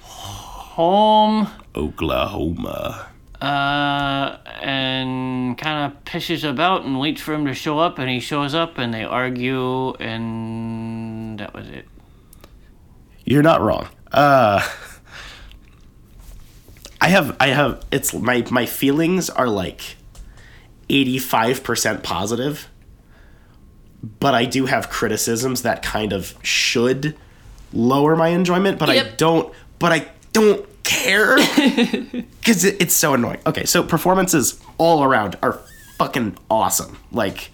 [0.00, 3.06] home Oklahoma.
[3.40, 8.20] uh, and kind of pishes about and waits for him to show up, and he
[8.20, 11.86] shows up, and they argue, and that was it.
[13.24, 13.88] You're not wrong.
[14.10, 14.60] Uh
[17.00, 19.96] I have I have it's my my feelings are like
[20.88, 22.68] 85% positive.
[24.18, 27.16] But I do have criticisms that kind of should
[27.72, 31.36] lower my enjoyment, but I don't but I don't care
[32.44, 33.38] cuz it, it's so annoying.
[33.46, 35.60] Okay, so performances all around are
[35.98, 36.98] fucking awesome.
[37.12, 37.50] Like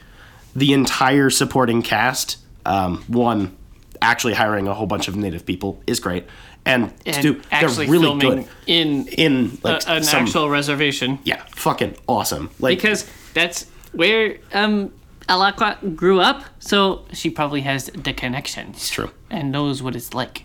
[0.54, 3.56] the entire supporting cast um one
[4.00, 6.24] actually hiring a whole bunch of native people is great.
[6.66, 11.18] And, And actually they're really filming good in in a, like an some actual reservation.
[11.24, 12.50] yeah, fucking awesome.
[12.58, 14.92] Like Because that's where um
[15.28, 18.90] Alaqua grew up, so she probably has the connections.
[18.90, 19.10] true.
[19.30, 20.44] And knows what it's like.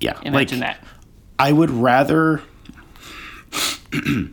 [0.00, 0.82] Yeah, like Imagine that.
[1.38, 2.42] I would rather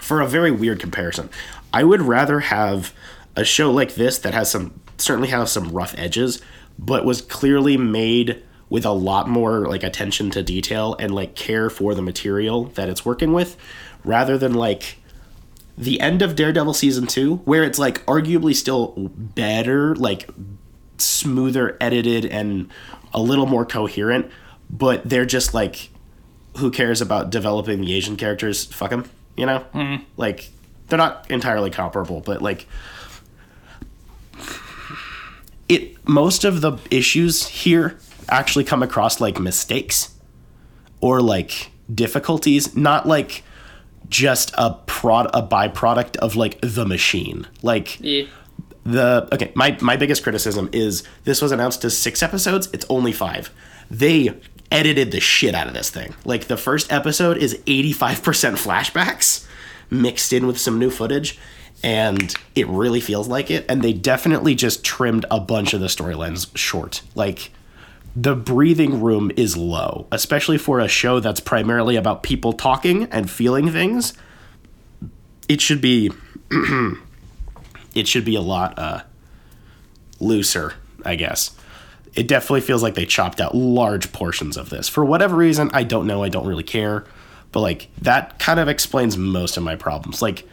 [0.00, 1.30] for a very weird comparison.
[1.72, 2.92] I would rather have
[3.36, 6.40] a show like this that has some certainly has some rough edges,
[6.78, 11.68] but was clearly made with a lot more like attention to detail and like care
[11.68, 13.54] for the material that it's working with
[14.02, 14.96] rather than like
[15.76, 20.26] the end of Daredevil season 2 where it's like arguably still better like
[20.96, 22.70] smoother edited and
[23.12, 24.30] a little more coherent
[24.70, 25.90] but they're just like
[26.56, 28.64] who cares about developing the asian characters?
[28.64, 29.04] Fuck them
[29.36, 29.66] you know?
[29.74, 30.02] Mm-hmm.
[30.16, 30.48] Like
[30.88, 32.66] they're not entirely comparable but like
[35.68, 40.14] it most of the issues here actually come across like mistakes
[41.00, 43.42] or like difficulties not like
[44.08, 47.46] just a prod a byproduct of like the machine.
[47.62, 48.24] Like Yeah.
[48.84, 53.12] the okay my my biggest criticism is this was announced as six episodes it's only
[53.12, 53.50] five.
[53.90, 54.34] They
[54.70, 56.14] edited the shit out of this thing.
[56.24, 58.16] Like the first episode is 85%
[58.56, 59.46] flashbacks
[59.90, 61.38] mixed in with some new footage
[61.84, 65.88] and it really feels like it and they definitely just trimmed a bunch of the
[65.88, 67.02] storylines short.
[67.14, 67.50] Like
[68.14, 73.30] the breathing room is low especially for a show that's primarily about people talking and
[73.30, 74.12] feeling things
[75.48, 76.10] it should be
[77.94, 79.02] it should be a lot uh,
[80.20, 81.54] looser, I guess.
[82.14, 84.88] It definitely feels like they chopped out large portions of this.
[84.88, 87.04] For whatever reason, I don't know, I don't really care.
[87.52, 90.22] But like that kind of explains most of my problems.
[90.22, 90.46] Like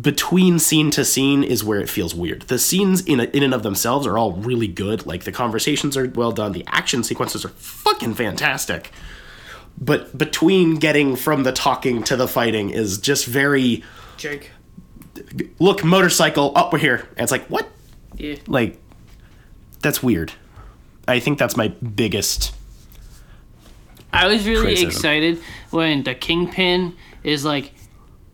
[0.00, 2.42] between scene to scene is where it feels weird.
[2.42, 5.06] The scenes in in and of themselves are all really good.
[5.06, 8.90] Like the conversations are well done, the action sequences are fucking fantastic.
[9.78, 13.82] But between getting from the talking to the fighting is just very
[14.16, 14.50] Jake.
[15.58, 17.08] look motorcycle up we're here.
[17.16, 17.68] And it's like what?
[18.16, 18.36] Yeah.
[18.46, 18.78] Like
[19.80, 20.32] that's weird.
[21.06, 22.52] I think that's my biggest
[24.14, 24.88] I was really Criticism.
[24.90, 27.72] excited when the kingpin is like,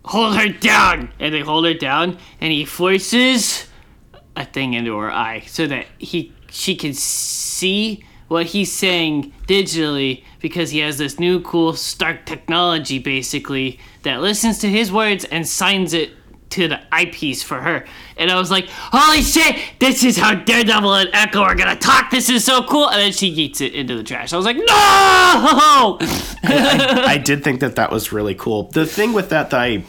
[0.05, 3.67] hold her down, and they hold her down, and he forces
[4.37, 10.23] a thing into her eye so that he she can see what he's saying digitally
[10.41, 15.47] because he has this new cool Stark technology basically that listens to his words and
[15.47, 16.13] signs it
[16.51, 17.85] to the eyepiece for her.
[18.17, 22.11] And I was like, holy shit, this is how Daredevil and Echo are gonna talk.
[22.11, 22.89] This is so cool.
[22.89, 24.33] And then she yeets it into the trash.
[24.33, 24.65] I was like, no!
[26.43, 28.65] I did think that that was really cool.
[28.65, 29.85] The thing with that that I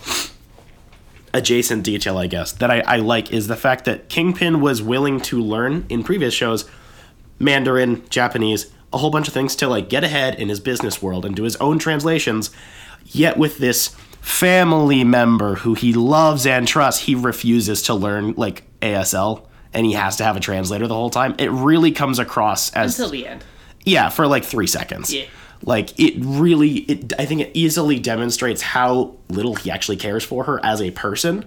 [1.33, 5.19] adjacent detail, I guess, that I, I like is the fact that Kingpin was willing
[5.21, 6.69] to learn in previous shows
[7.39, 11.25] Mandarin, Japanese, a whole bunch of things to like get ahead in his business world
[11.25, 12.51] and do his own translations.
[13.05, 18.63] Yet with this family member who he loves and trusts, he refuses to learn like
[18.81, 21.35] ASL and he has to have a translator the whole time.
[21.37, 23.43] It really comes across as Until the end.
[23.83, 25.13] yeah, for like three seconds.
[25.13, 25.25] Yeah.
[25.63, 27.13] Like it really, it.
[27.19, 31.45] I think it easily demonstrates how little he actually cares for her as a person.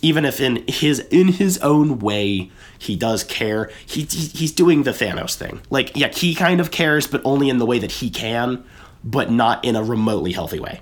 [0.00, 4.84] Even if in his in his own way he does care, he, he he's doing
[4.84, 5.60] the Thanos thing.
[5.68, 8.64] Like yeah, he kind of cares, but only in the way that he can,
[9.04, 10.80] but not in a remotely healthy way.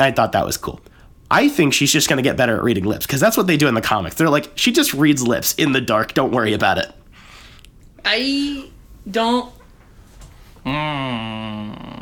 [0.00, 0.80] I thought that was cool.
[1.30, 3.68] I think she's just gonna get better at reading lips because that's what they do
[3.68, 4.16] in the comics.
[4.16, 6.14] They're like, she just reads lips in the dark.
[6.14, 6.90] Don't worry about it.
[8.04, 8.70] I
[9.10, 9.52] don't.
[10.64, 11.98] Mm.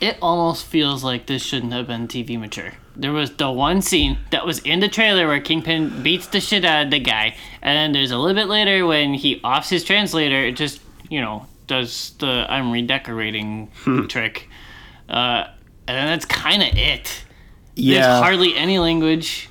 [0.00, 2.72] It almost feels like this shouldn't have been TV mature.
[2.96, 6.64] There was the one scene that was in the trailer where Kingpin beats the shit
[6.64, 9.82] out of the guy, and then there's a little bit later when he offs his
[9.82, 13.70] translator, it just, you know, does the I'm redecorating
[14.08, 14.48] trick.
[15.08, 15.44] Uh,
[15.86, 17.24] and then that's kind of it.
[17.74, 17.94] Yeah.
[18.08, 19.48] There's hardly any language.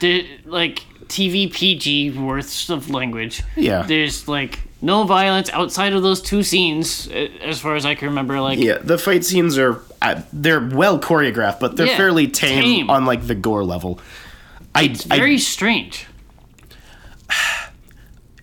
[0.00, 3.42] There, like TV PG worths of language.
[3.56, 3.82] Yeah.
[3.82, 8.40] There's like no violence outside of those two scenes, as far as I can remember.
[8.40, 12.62] Like Yeah, the fight scenes are uh, they're well choreographed, but they're Yeah, fairly tame,
[12.62, 12.90] tame.
[12.90, 14.00] on like the gore level.
[14.74, 16.06] I, I very strange.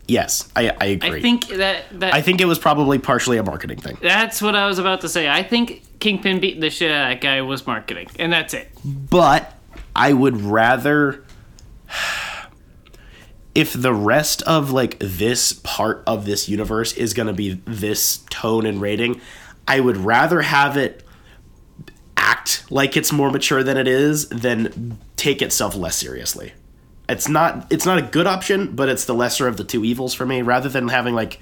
[0.07, 1.19] Yes, I I agree.
[1.19, 3.97] I think that that I think it was probably partially a marketing thing.
[4.01, 5.29] that's what I was about to say.
[5.29, 8.69] I think Kingpin beating the shit out of that guy was marketing, and that's it.
[8.83, 9.53] But
[9.95, 11.23] I would rather
[13.55, 18.17] if the rest of like this part of this universe is going to be this
[18.29, 19.21] tone and rating,
[19.67, 21.03] I would rather have it
[22.17, 26.53] act like it's more mature than it is than take itself less seriously.
[27.13, 30.13] It's not it's not a good option, but it's the lesser of the two evils
[30.13, 31.39] for me rather than having like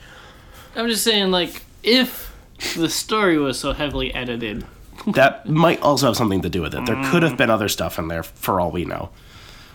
[0.76, 2.34] I'm just saying, like, if
[2.76, 4.66] the story was so heavily edited,
[5.08, 6.86] that might also have something to do with it.
[6.86, 9.10] There could have been other stuff in there for all we know.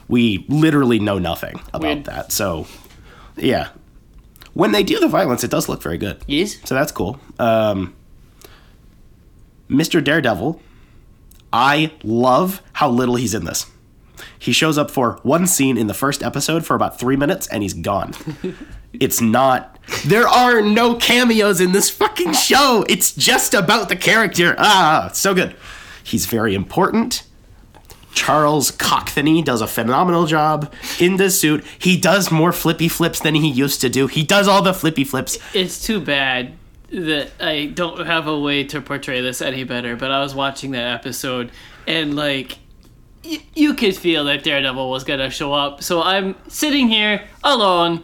[0.09, 2.05] We literally know nothing about Weird.
[2.05, 2.33] that.
[2.33, 2.67] So,
[3.37, 3.71] yeah.
[4.55, 6.23] When they do the violence, it does look very good.
[6.27, 7.21] yes, So that's cool.
[7.39, 7.95] Um,
[9.69, 10.03] Mr.
[10.03, 10.63] Daredevil,
[11.53, 13.67] I love how little he's in this.
[14.39, 17.63] He shows up for one scene in the first episode for about three minutes and
[17.63, 18.13] he's gone.
[18.93, 19.79] it's not.
[20.05, 22.85] There are no cameos in this fucking show.
[22.89, 24.55] It's just about the character.
[24.59, 25.57] Ah, so good.
[26.03, 27.23] He's very important.
[28.13, 31.65] Charles Cockthany does a phenomenal job in this suit.
[31.79, 34.07] He does more flippy flips than he used to do.
[34.07, 35.39] He does all the flippy flips.
[35.53, 36.55] it's too bad
[36.91, 39.97] that I don't have a way to portray this any better.
[39.97, 41.51] But I was watching that episode,
[41.87, 42.59] and like,
[43.27, 45.83] y- you could feel that Daredevil was gonna show up.
[45.83, 48.03] So I'm sitting here alone,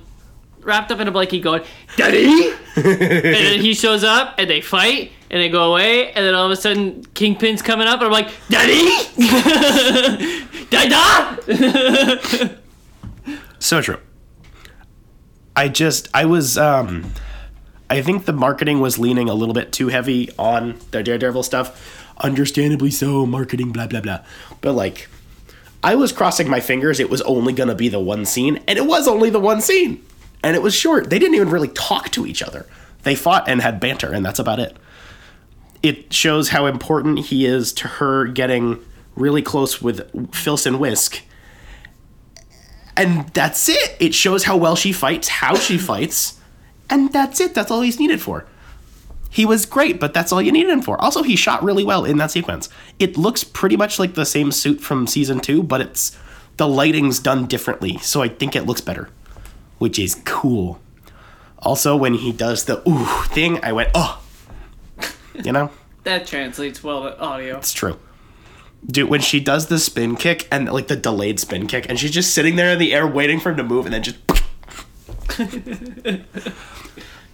[0.60, 1.62] wrapped up in a blanket, going,
[1.96, 6.34] "Daddy!" and then he shows up, and they fight, and they go away, and then
[6.34, 8.90] all of a sudden, Kingpin's coming up, and I'm like, "Daddy!"
[10.70, 12.58] Dada!
[13.58, 13.98] So true.
[15.54, 17.12] I just I was um
[17.88, 22.10] I think the marketing was leaning a little bit too heavy on the Daredevil stuff.
[22.18, 24.20] Understandably so, marketing blah blah blah.
[24.62, 25.08] But like
[25.82, 28.78] I was crossing my fingers it was only going to be the one scene and
[28.78, 30.04] it was only the one scene.
[30.44, 31.10] And it was short.
[31.10, 32.66] They didn't even really talk to each other.
[33.02, 34.76] They fought and had banter and that's about it.
[35.82, 38.84] It shows how important he is to her getting
[39.16, 41.22] really close with Filson Whisk
[42.96, 43.96] and that's it.
[44.00, 46.38] It shows how well she fights, how she fights,
[46.90, 47.54] and that's it.
[47.54, 48.46] That's all he's needed for.
[49.30, 51.00] He was great, but that's all you needed him for.
[51.00, 52.68] Also, he shot really well in that sequence.
[53.02, 56.16] It looks pretty much like the same suit from season two, but it's
[56.56, 59.08] the lighting's done differently, so I think it looks better,
[59.78, 60.80] which is cool.
[61.58, 64.22] Also, when he does the ooh thing, I went, oh,
[65.34, 65.70] you know,
[66.04, 67.58] That translates well to audio.
[67.58, 67.98] it's true.
[68.86, 72.10] Dude, when she does the spin kick and like the delayed spin kick, and she's
[72.10, 74.18] just sitting there in the air waiting for him to move, and then just.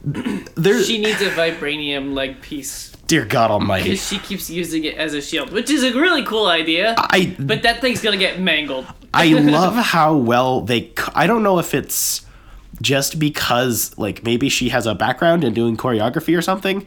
[0.55, 4.97] There's, She needs a vibranium leg piece dear God Almighty, because she keeps using it
[4.97, 6.95] as a shield, which is a really cool idea.
[6.97, 8.87] I But that thing's gonna get mangled.
[9.13, 10.93] I love how well they.
[11.15, 12.25] I don't know if it's
[12.81, 16.87] just because like maybe she has a background in doing choreography or something,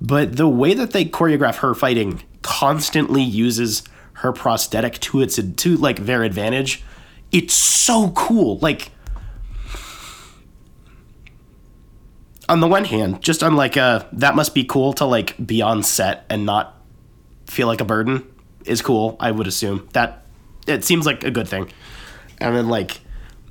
[0.00, 3.82] but the way that they choreograph her fighting constantly uses
[4.14, 6.84] her prosthetic to its to like their advantage.
[7.32, 8.58] It's so cool.
[8.58, 8.90] Like
[12.52, 15.62] on the one hand, just on like a that must be cool to like be
[15.62, 16.78] on set and not
[17.46, 18.30] feel like a burden
[18.66, 19.16] is cool.
[19.18, 20.26] I would assume that
[20.66, 21.72] it seems like a good thing,
[22.42, 23.00] and then like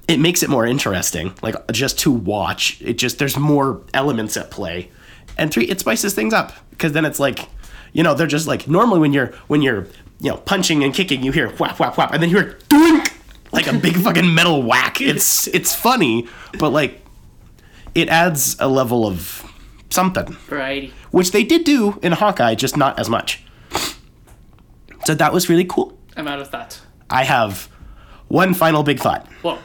[0.07, 1.33] it makes it more interesting.
[1.41, 4.91] Like just to watch, it just there's more elements at play,
[5.35, 7.49] and three it spices things up because then it's like,
[7.93, 9.87] you know, they're just like normally when you're when you're
[10.19, 13.11] you know punching and kicking, you hear whap whap whap, and then you hear doink
[13.51, 15.01] like a big fucking metal whack.
[15.01, 16.27] It's it's funny,
[16.59, 17.01] but like
[17.95, 19.43] it adds a level of
[19.89, 20.93] something Variety.
[21.11, 23.43] which they did do in Hawkeye, just not as much.
[25.05, 25.97] So that was really cool.
[26.15, 26.81] I'm out of thoughts.
[27.09, 27.63] I have
[28.27, 29.27] one final big thought.
[29.41, 29.57] Whoa.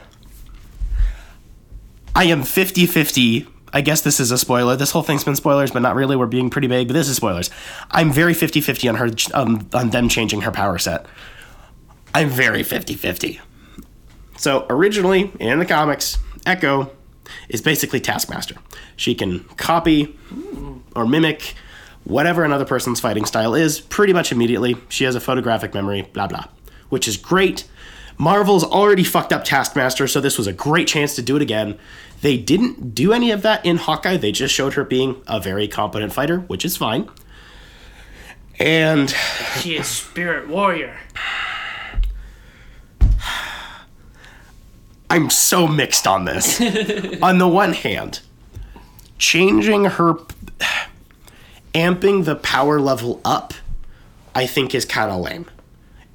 [2.14, 3.47] I am 50 50.
[3.72, 4.74] I guess this is a spoiler.
[4.74, 6.16] This whole thing's been spoilers, but not really.
[6.16, 7.51] We're being pretty vague, but this is spoilers.
[7.91, 11.07] I'm very 50 50 on her, um, on them changing her power set.
[12.14, 13.41] I'm very 50 50.
[14.39, 16.16] So originally in the comics,
[16.47, 16.91] Echo
[17.49, 18.57] is basically Taskmaster.
[18.97, 20.16] She can copy
[20.95, 21.55] or mimic
[22.05, 24.77] whatever another person's fighting style is pretty much immediately.
[24.89, 26.45] She has a photographic memory, blah blah,
[26.89, 27.64] which is great.
[28.18, 31.79] Marvel's already fucked up Taskmaster, so this was a great chance to do it again.
[32.22, 34.16] They didn't do any of that in Hawkeye.
[34.16, 37.11] They just showed her being a very competent fighter, which is fine.
[38.59, 39.14] And
[39.61, 40.97] She is spirit warrior.
[45.09, 46.61] I'm so mixed on this.
[47.23, 48.21] on the one hand,
[49.19, 50.15] changing her,
[51.75, 53.55] amping the power level up,
[54.35, 55.47] I think is kind of lame.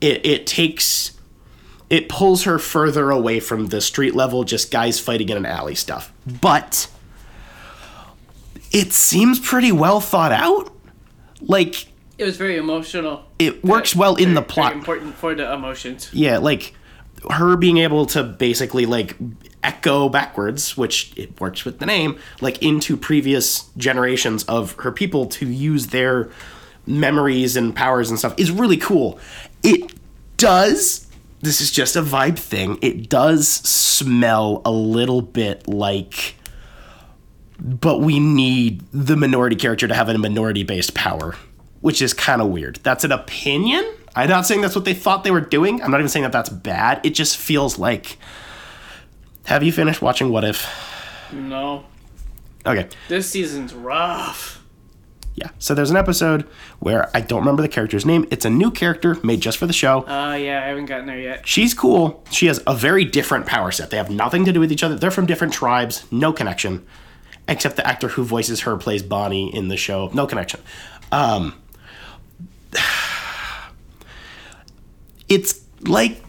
[0.01, 1.11] It, it takes,
[1.89, 5.75] it pulls her further away from the street level, just guys fighting in an alley
[5.75, 6.11] stuff.
[6.41, 6.89] But
[8.71, 10.71] it seems pretty well thought out.
[11.41, 11.87] Like,
[12.17, 13.23] It was very emotional.
[13.39, 14.73] it works well in Very- the very plot.
[14.73, 16.09] important for the emotions.
[16.13, 16.73] yeah, like
[17.29, 19.15] her being able to basically like
[19.63, 25.27] echo backwards, which it works with the name, like into previous generations of her people
[25.27, 26.29] to use their
[26.87, 29.19] memories and powers and stuff is really cool.
[29.63, 29.93] It
[30.37, 31.07] does
[31.41, 32.77] this is just a vibe thing.
[32.83, 36.35] It does smell a little bit like
[37.59, 41.35] but we need the minority character to have a minority based power,
[41.81, 42.79] which is kind of weird.
[42.83, 43.85] That's an opinion.
[44.15, 45.81] I'm not saying that's what they thought they were doing.
[45.81, 46.99] I'm not even saying that that's bad.
[47.05, 48.17] It just feels like.
[49.45, 50.67] Have you finished watching What If?
[51.33, 51.85] No.
[52.65, 52.87] Okay.
[53.07, 54.63] This season's rough.
[55.35, 55.49] Yeah.
[55.59, 56.43] So there's an episode
[56.79, 58.27] where I don't remember the character's name.
[58.31, 60.05] It's a new character made just for the show.
[60.07, 61.47] Uh, yeah, I haven't gotten there yet.
[61.47, 62.23] She's cool.
[62.31, 63.89] She has a very different power set.
[63.89, 64.95] They have nothing to do with each other.
[64.95, 66.85] They're from different tribes, no connection.
[67.47, 70.11] Except the actor who voices her plays Bonnie in the show.
[70.13, 70.59] No connection.
[71.11, 71.55] Um,
[75.31, 76.21] it's like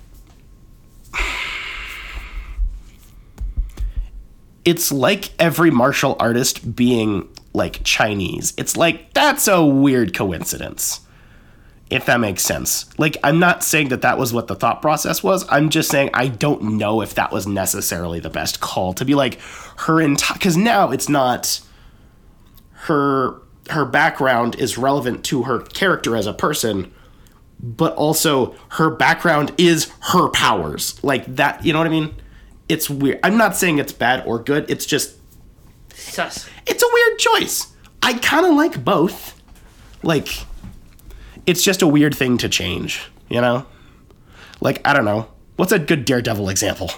[4.65, 8.55] it's like every martial artist being like Chinese.
[8.57, 11.01] It's like that's a weird coincidence
[11.91, 12.87] if that makes sense.
[12.99, 15.45] Like, I'm not saying that that was what the thought process was.
[15.51, 19.15] I'm just saying I don't know if that was necessarily the best call to be
[19.15, 19.39] like
[19.81, 20.33] her entire.
[20.33, 21.61] Because now it's not
[22.87, 26.93] her her background is relevant to her character as a person,
[27.63, 31.03] but also her background is her powers.
[31.05, 32.15] Like that, you know what I mean?
[32.69, 33.21] It's weird.
[33.23, 34.69] I'm not saying it's bad or good.
[34.69, 35.17] It's just
[35.95, 36.49] Sus.
[36.67, 37.73] it's a weird choice.
[38.03, 39.41] I kind of like both.
[40.03, 40.29] Like,
[41.47, 43.67] it's just a weird thing to change, you know?
[44.61, 45.29] Like, I don't know.
[45.57, 46.91] What's a good Daredevil example?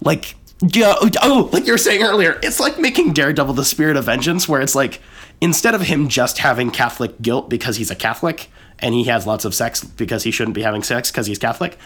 [0.00, 4.04] Like, yeah, oh, like you were saying earlier, it's like making Daredevil the spirit of
[4.04, 5.00] vengeance, where it's like,
[5.40, 8.50] instead of him just having Catholic guilt because he's a Catholic
[8.82, 11.78] and he has lots of sex because he shouldn't be having sex because he's Catholic,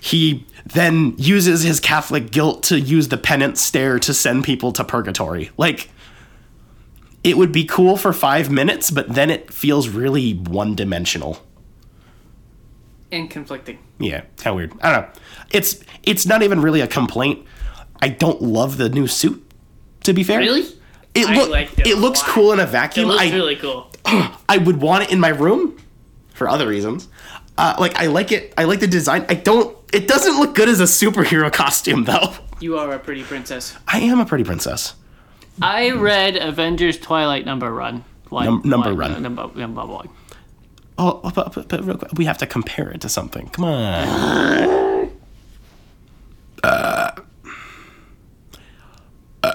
[0.00, 4.84] he then uses his Catholic guilt to use the penance stare to send people to
[4.84, 5.50] purgatory.
[5.56, 5.90] Like,
[7.24, 11.42] it would be cool for five minutes, but then it feels really one dimensional.
[13.12, 13.78] And conflicting.
[13.98, 14.72] Yeah, kind of weird.
[14.82, 15.20] I don't know.
[15.52, 17.46] It's it's not even really a complaint.
[18.02, 19.42] I don't love the new suit.
[20.04, 20.62] To be fair, Really?
[21.14, 22.28] it look it it looks lot.
[22.30, 23.08] cool in a It vacuum.
[23.08, 23.90] looks I really cool.
[24.48, 25.76] I would want it in my room
[26.36, 27.08] for other reasons.
[27.58, 28.52] Uh, like I like it.
[28.58, 29.24] I like the design.
[29.28, 29.76] I don't.
[29.92, 32.34] It doesn't look good as a superhero costume though.
[32.60, 33.74] You are a pretty princess.
[33.88, 34.94] I am a pretty princess.
[35.62, 38.04] I read Avengers Twilight number run.
[38.28, 39.12] One, Num- number one, run.
[39.12, 40.08] uh, Number, number one.
[40.98, 43.48] Oh, but, but, but real quick, we have to compare it to something.
[43.50, 45.10] Come on.
[46.64, 47.14] Uh,
[49.42, 49.54] uh,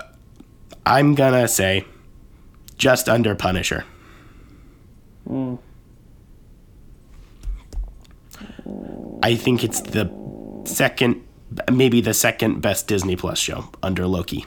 [0.85, 1.85] I'm gonna say
[2.77, 3.83] just under Punisher.
[9.23, 10.11] I think it's the
[10.65, 11.25] second,
[11.71, 14.45] maybe the second best Disney Plus show under Loki.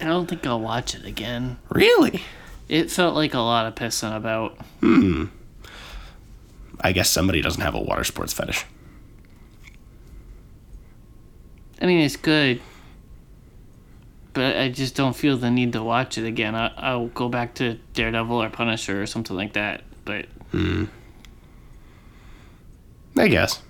[0.00, 1.58] I don't think I'll watch it again.
[1.70, 2.22] Really?
[2.68, 4.56] It felt like a lot of pissing about.
[4.80, 5.26] Hmm.
[6.80, 8.64] I guess somebody doesn't have a water sports fetish.
[11.82, 12.60] I mean, it's good,
[14.32, 16.54] but I just don't feel the need to watch it again.
[16.54, 19.82] I, I'll go back to Daredevil or Punisher or something like that.
[20.04, 20.26] But
[23.20, 23.60] I guess.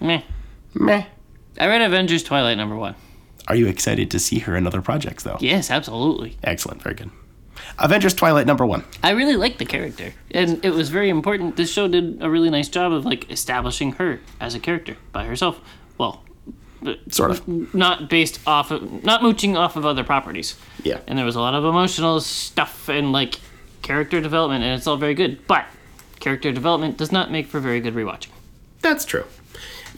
[0.00, 0.22] meh.
[0.74, 1.04] Meh.
[1.60, 2.94] I read Avengers Twilight number one.
[3.48, 5.38] Are you excited to see her in other projects, though?
[5.40, 6.36] Yes, absolutely.
[6.44, 6.82] Excellent.
[6.82, 7.10] Very good.
[7.78, 8.84] Avengers Twilight number one.
[9.02, 11.56] I really liked the character, and it was very important.
[11.56, 15.24] This show did a really nice job of like establishing her as a character by
[15.24, 15.60] herself.
[15.96, 16.22] Well,
[16.86, 17.74] uh, Sort of.
[17.74, 20.56] not based off of, not mooching off of other properties.
[20.82, 21.00] Yeah.
[21.06, 23.40] And there was a lot of emotional stuff and like
[23.82, 25.46] character development, and it's all very good.
[25.48, 25.66] But
[26.20, 28.28] character development does not make for very good rewatching.
[28.80, 29.24] That's true.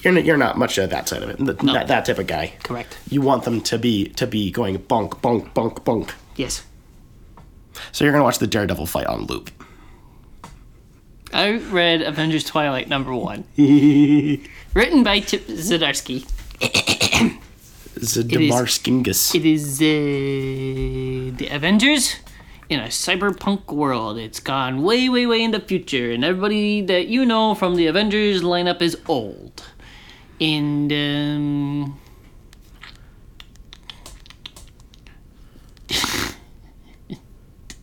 [0.02, 1.36] You're not, you're not much of that side of it.
[1.36, 2.54] th- That, that type of guy.
[2.62, 2.96] Correct.
[3.10, 6.12] You want them to be to be going bonk bonk bonk bonk.
[6.36, 6.62] Yes.
[7.92, 9.50] So you're gonna watch the Daredevil fight on loop.
[11.32, 13.44] I read Avengers Twilight number one,
[14.74, 16.26] written by Chip Zdarsky.
[18.00, 19.34] Zdarskingus.
[19.34, 22.16] It is uh, the Avengers
[22.70, 24.16] in a cyberpunk world.
[24.16, 27.88] It's gone way, way, way in the future, and everybody that you know from the
[27.88, 29.64] Avengers lineup is old.
[30.40, 31.98] And um,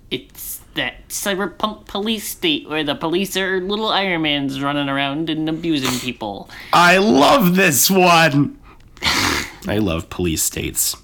[0.09, 5.49] it's that cyberpunk police state where the police are little Iron Mans running around and
[5.49, 6.49] abusing people.
[6.71, 8.57] I love this one.
[9.67, 10.95] I love police states.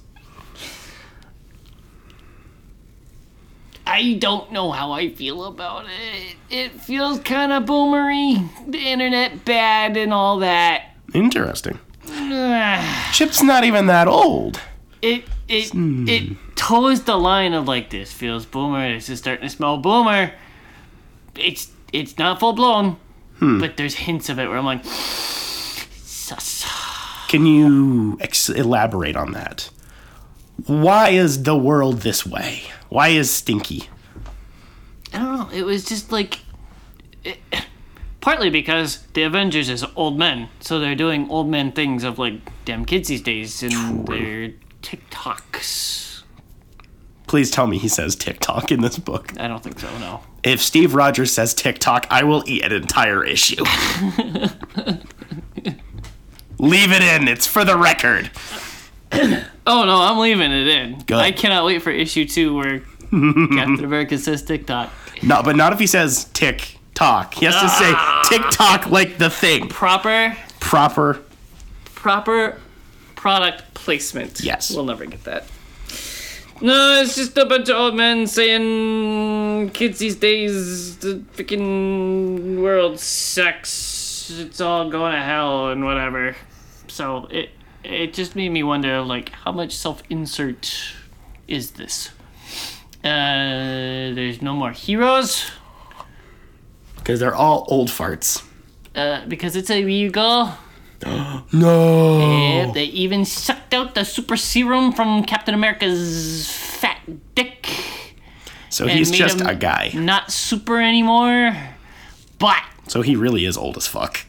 [4.03, 6.35] I don't know how I feel about it.
[6.49, 8.49] It feels kind of boomery.
[8.69, 10.89] The internet bad and all that.
[11.13, 11.79] Interesting.
[13.13, 14.59] Chip's not even that old.
[15.01, 16.05] It it hmm.
[16.09, 18.93] it toes the line of like this feels boomer.
[18.93, 20.33] This is starting to smell boomer.
[21.37, 22.97] It's it's not full blown,
[23.39, 23.61] hmm.
[23.61, 26.65] but there's hints of it where I'm like, sus.
[27.29, 29.69] Can you ex- elaborate on that?
[30.65, 32.63] Why is the world this way?
[32.89, 33.89] Why is Stinky?
[35.13, 35.49] I don't know.
[35.53, 36.39] It was just like.
[37.23, 37.39] It,
[38.23, 42.35] partly because the Avengers is old men, so they're doing old men things of like
[42.65, 46.23] damn kids these days, and their TikToks.
[47.27, 49.33] Please tell me he says TikTok in this book.
[49.39, 49.89] I don't think so.
[49.99, 50.21] No.
[50.43, 53.63] If Steve Rogers says TikTok, I will eat an entire issue.
[56.59, 57.27] Leave it in.
[57.27, 58.31] It's for the record.
[59.65, 60.99] Oh no, I'm leaving it in.
[60.99, 61.17] Good.
[61.17, 62.79] I cannot wait for issue two where
[63.11, 64.89] Captain America says TikTok.
[65.23, 67.33] No, but not if he says TikTok.
[67.35, 68.21] He has to say ah.
[68.29, 69.69] TikTok like the thing.
[69.69, 71.21] Proper, Proper.
[71.95, 72.59] proper
[73.15, 74.41] product placement.
[74.41, 74.71] Yes.
[74.75, 75.45] We'll never get that.
[76.61, 82.99] No, it's just a bunch of old men saying kids these days, the freaking world
[82.99, 84.29] sucks.
[84.29, 86.35] It's all going to hell and whatever.
[86.87, 87.49] So it
[87.83, 90.93] it just made me wonder, like, how much self insert
[91.47, 92.11] is this?
[93.03, 95.51] Uh, there's no more heroes.
[96.97, 98.43] Because they're all old farts.
[98.95, 100.53] Uh, because it's a regal.
[101.51, 102.71] No.
[102.73, 106.99] They even sucked out the super serum from Captain America's fat
[107.35, 107.67] dick.
[108.69, 109.91] So he's just a guy.
[109.93, 111.55] Not super anymore.
[112.39, 114.25] But So he really is old as fuck.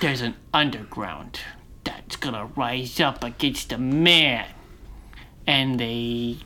[0.00, 1.40] there's an underground
[1.84, 4.46] that's gonna rise up against the man.
[5.46, 6.38] And they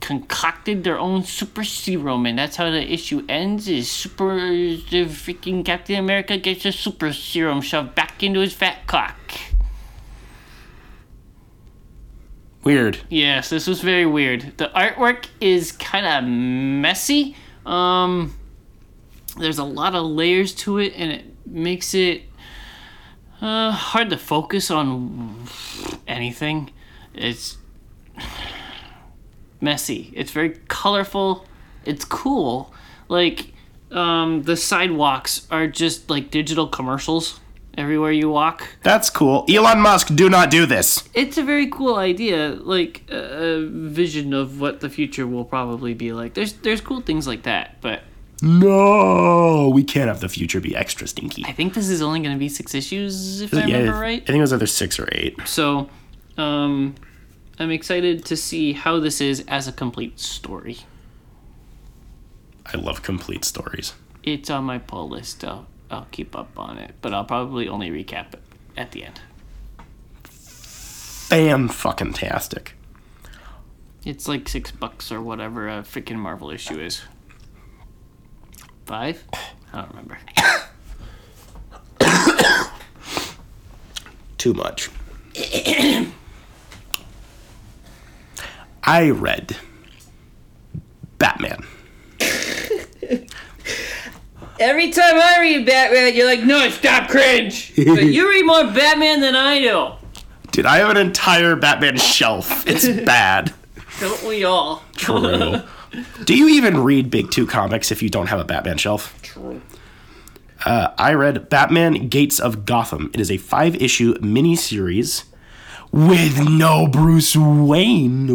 [0.00, 3.68] concocted their own super serum, and that's how the issue ends.
[3.68, 8.86] Is super the freaking Captain America gets a super serum shoved back into his fat
[8.86, 9.16] cock.
[12.62, 12.98] Weird.
[13.08, 14.54] Yes, this was very weird.
[14.56, 17.36] The artwork is kind of messy.
[17.64, 18.34] Um,
[19.38, 22.22] there's a lot of layers to it, and it makes it
[23.40, 25.46] uh, hard to focus on
[26.08, 26.70] anything.
[27.14, 27.56] It's
[29.60, 30.12] messy.
[30.14, 31.46] It's very colorful.
[31.84, 32.72] It's cool.
[33.08, 33.52] Like,
[33.90, 37.40] um, the sidewalks are just like digital commercials
[37.78, 38.66] everywhere you walk.
[38.82, 39.44] That's cool.
[39.48, 41.08] Elon Musk, do not do this.
[41.14, 45.94] It's a very cool idea, like a a vision of what the future will probably
[45.94, 46.34] be like.
[46.34, 48.00] There's there's cool things like that, but
[48.42, 51.44] No, we can't have the future be extra stinky.
[51.46, 54.22] I think this is only going to be six issues, if I remember right.
[54.22, 55.36] I think it was either six or eight.
[55.46, 55.88] So,
[56.36, 56.94] um,
[57.58, 60.78] I'm excited to see how this is as a complete story.
[62.66, 63.94] I love complete stories.
[64.22, 65.44] It's on my pull list.
[65.44, 68.42] I'll, I'll keep up on it, but I'll probably only recap it
[68.76, 69.20] at the end.
[70.24, 72.74] Fan fucking tastic.
[74.04, 77.02] It's like six bucks or whatever a freaking Marvel issue is.
[78.84, 79.24] Five?
[79.72, 80.18] I don't remember.
[84.38, 84.90] Too much.
[88.86, 89.56] I read
[91.18, 91.66] Batman.
[94.58, 97.74] Every time I read Batman, you're like, no, stop cringe.
[97.76, 99.90] but you read more Batman than I do.
[100.52, 102.66] Dude, I have an entire Batman shelf.
[102.66, 103.52] It's bad.
[104.00, 104.82] Don't we all?
[104.94, 105.60] True.
[106.24, 109.20] Do you even read Big Two comics if you don't have a Batman shelf?
[109.22, 109.60] True.
[110.64, 113.10] Uh, I read Batman Gates of Gotham.
[113.12, 115.24] It is a five issue miniseries
[115.92, 118.28] with no Bruce Wayne.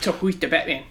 [0.00, 0.84] So who's the Batman?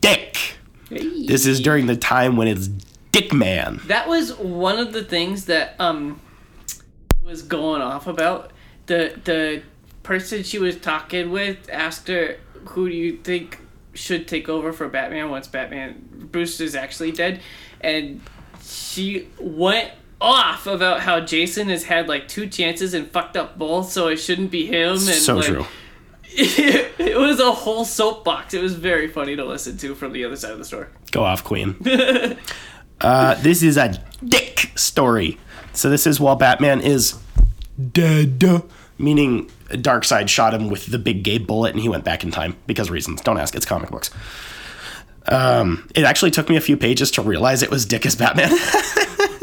[0.00, 0.56] Dick.
[0.88, 2.68] This is during the time when it's
[3.12, 3.80] Dick Man.
[3.86, 6.20] That was one of the things that um
[7.24, 8.52] was going off about.
[8.86, 9.62] The the
[10.02, 12.36] person she was talking with asked her,
[12.68, 13.60] "Who do you think
[13.94, 17.40] should take over for Batman once Batman Bruce is actually dead?"
[17.80, 18.20] And
[18.62, 19.90] she went
[20.20, 24.16] off about how Jason has had like two chances and fucked up both, so it
[24.16, 24.92] shouldn't be him.
[24.92, 25.66] And So like, true.
[26.38, 28.54] it was a whole soapbox.
[28.54, 30.88] It was very funny to listen to from the other side of the store.
[31.10, 31.76] Go off, Queen.
[33.00, 35.38] uh, this is a Dick story.
[35.72, 37.18] So this is while Batman is
[37.92, 38.42] dead,
[38.98, 42.56] meaning Darkseid shot him with the big gay bullet and he went back in time
[42.66, 43.20] because reasons.
[43.20, 43.54] Don't ask.
[43.54, 44.10] It's comic books.
[45.28, 48.50] Um, it actually took me a few pages to realize it was Dick as Batman.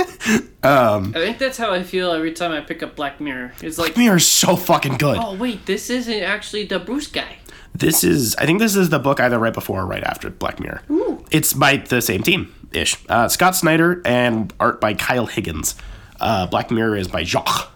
[0.64, 3.54] I think that's how I feel every time I pick up Black Mirror.
[3.62, 5.18] It's like, Mirror's so fucking good.
[5.20, 7.38] oh wait, this isn't actually the Bruce guy.
[7.76, 10.60] This is, I think this is the book either right before or right after Black
[10.60, 10.82] Mirror.
[10.92, 11.26] Ooh.
[11.32, 12.98] It's by the same team ish.
[13.10, 15.76] Uh, Scott Snyder and art by Kyle Higgins.
[16.20, 17.72] Uh, Black Mirror is by Jock.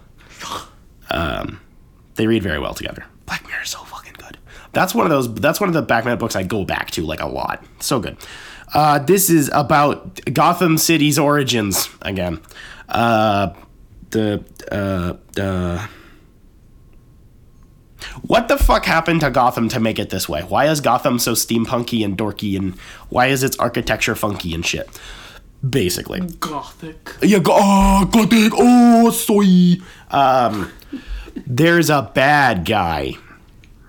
[1.10, 1.60] Um,
[2.14, 3.04] they read very well together.
[3.26, 4.38] Black Mirror is so fucking good.
[4.72, 5.32] That's one of those.
[5.34, 7.64] That's one of the Batman books I go back to like a lot.
[7.80, 8.16] So good.
[8.74, 12.40] Uh, this is about Gotham City's origins again.
[12.88, 13.54] Uh,
[14.10, 15.86] the uh, uh,
[18.22, 20.42] what the fuck happened to Gotham to make it this way?
[20.42, 22.74] Why is Gotham so steampunky and dorky and
[23.08, 24.88] why is its architecture funky and shit?
[25.68, 26.20] Basically.
[26.20, 27.16] Gothic.
[27.22, 29.82] Yeah, go- oh, gothic, oh, soy.
[30.10, 30.70] Um,
[31.46, 33.14] there's a bad guy,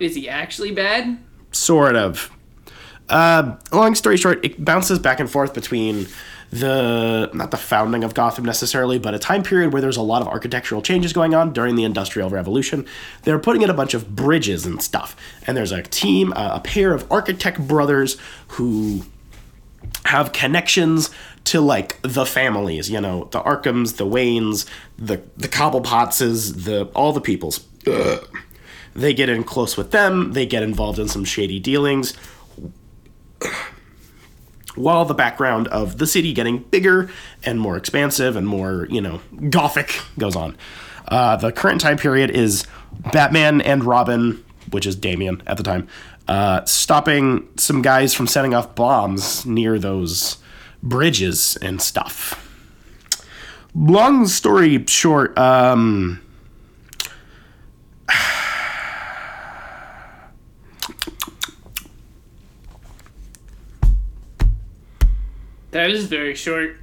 [0.00, 1.18] Is he actually bad?
[1.52, 2.30] sort of.
[3.10, 6.06] Uh, long story short, it bounces back and forth between
[6.50, 10.22] the not the founding of Gotham necessarily, but a time period where there's a lot
[10.22, 12.86] of architectural changes going on during the Industrial Revolution.
[13.22, 16.92] They're putting in a bunch of bridges and stuff, and there's a team, a pair
[16.92, 18.16] of architect brothers
[18.48, 19.02] who
[20.06, 21.10] have connections
[21.44, 24.66] to like the families, you know, the Arkhams, the Waynes,
[24.98, 27.64] the the Cobblepotses, the all the peoples.
[27.86, 28.26] Ugh.
[28.94, 30.32] They get in close with them.
[30.32, 32.12] They get involved in some shady dealings.
[34.76, 37.10] While the background of the city getting bigger
[37.42, 40.56] and more expansive and more, you know, gothic goes on.
[41.08, 42.66] Uh, the current time period is
[43.12, 45.88] Batman and Robin, which is Damian at the time,
[46.28, 50.38] uh, stopping some guys from setting off bombs near those
[50.82, 52.46] bridges and stuff.
[53.74, 56.20] Long story short, um,
[65.70, 66.76] That is very short.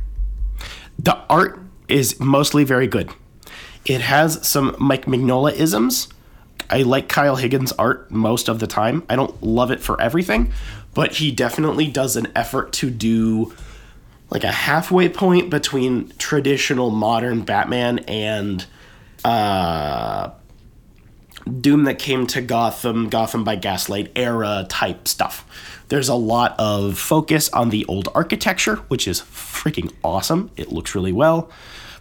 [0.99, 3.09] the art is mostly very good.
[3.85, 6.09] It has some Mike Mignola isms.
[6.69, 9.03] I like Kyle Higgins' art most of the time.
[9.09, 10.51] I don't love it for everything,
[10.93, 13.53] but he definitely does an effort to do
[14.29, 18.65] like a halfway point between traditional modern Batman and
[19.23, 20.31] uh,
[21.61, 25.45] Doom that came to Gotham, Gotham by Gaslight era type stuff.
[25.89, 30.51] There's a lot of focus on the old architecture, which is freaking awesome.
[30.57, 31.49] It looks really well.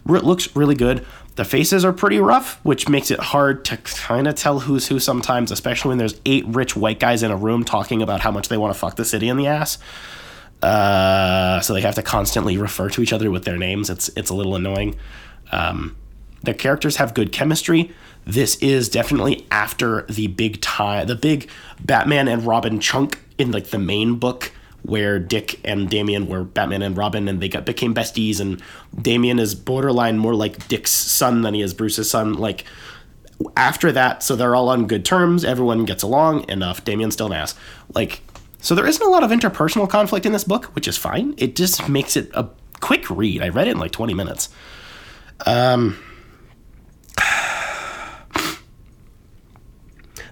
[0.05, 1.05] It looks really good.
[1.35, 4.99] The faces are pretty rough, which makes it hard to kind of tell who's who
[4.99, 8.49] sometimes, especially when there's eight rich white guys in a room talking about how much
[8.49, 9.77] they want to fuck the city in the ass.
[10.63, 13.91] Uh, so they have to constantly refer to each other with their names.
[13.91, 14.95] It's it's a little annoying.
[15.51, 15.95] Um,
[16.43, 17.91] the characters have good chemistry.
[18.25, 21.49] This is definitely after the big tie, the big
[21.83, 24.51] Batman and Robin chunk in like the main book
[24.83, 28.61] where Dick and Damian were Batman and Robin and they got became besties and
[29.01, 32.33] Damian is borderline more like Dick's son than he is Bruce's son.
[32.33, 32.63] Like
[33.55, 35.43] after that, so they're all on good terms.
[35.43, 36.83] Everyone gets along enough.
[36.83, 37.55] Damian's still an ass.
[37.93, 38.21] Like
[38.59, 41.33] so there isn't a lot of interpersonal conflict in this book, which is fine.
[41.37, 43.41] It just makes it a quick read.
[43.41, 44.49] I read it in like 20 minutes.
[45.45, 45.97] Um,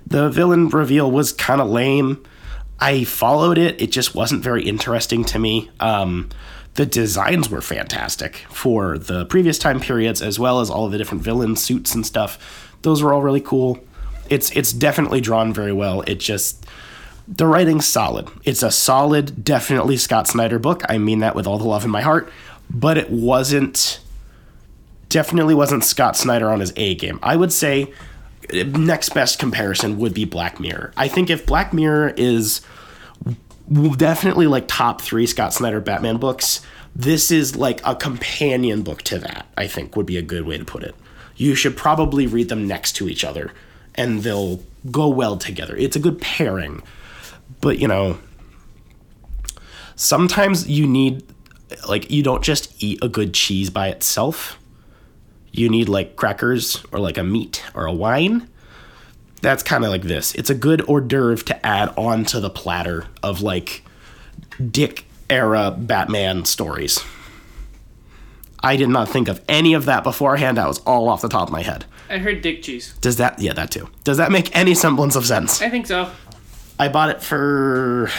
[0.05, 2.23] the villain reveal was kind of lame.
[2.79, 3.81] I followed it.
[3.81, 5.69] It just wasn't very interesting to me.
[5.79, 6.29] Um,
[6.75, 10.97] the designs were fantastic for the previous time periods, as well as all of the
[10.97, 12.37] different villain suits and stuff.
[12.81, 13.79] Those were all really cool.
[14.29, 16.01] It's it's definitely drawn very well.
[16.01, 16.65] It just
[17.27, 18.29] the writing's solid.
[18.43, 20.83] It's a solid, definitely Scott Snyder book.
[20.89, 22.31] I mean that with all the love in my heart.
[22.69, 23.99] But it wasn't
[25.09, 27.19] definitely wasn't Scott Snyder on his A game.
[27.23, 27.93] I would say
[28.51, 30.93] next best comparison would be Black Mirror.
[30.97, 32.61] I think if Black Mirror is
[33.97, 36.61] definitely like top three Scott Snyder Batman books,
[36.95, 40.57] this is like a companion book to that, I think would be a good way
[40.57, 40.95] to put it.
[41.35, 43.51] You should probably read them next to each other
[43.95, 45.75] and they'll go well together.
[45.75, 46.83] It's a good pairing.
[47.61, 48.19] But, you know,
[49.95, 51.23] sometimes you need,
[51.87, 54.57] like, you don't just eat a good cheese by itself
[55.57, 58.49] you need like crackers or like a meat or a wine.
[59.41, 60.35] That's kind of like this.
[60.35, 63.83] It's a good hors d'oeuvre to add onto the platter of like
[64.71, 67.03] Dick era Batman stories.
[68.61, 70.57] I did not think of any of that beforehand.
[70.57, 71.85] That was all off the top of my head.
[72.09, 72.95] I heard dick cheese.
[73.01, 73.89] Does that, yeah, that too.
[74.03, 75.61] Does that make any semblance of sense?
[75.61, 76.09] I think so.
[76.79, 78.09] I bought it for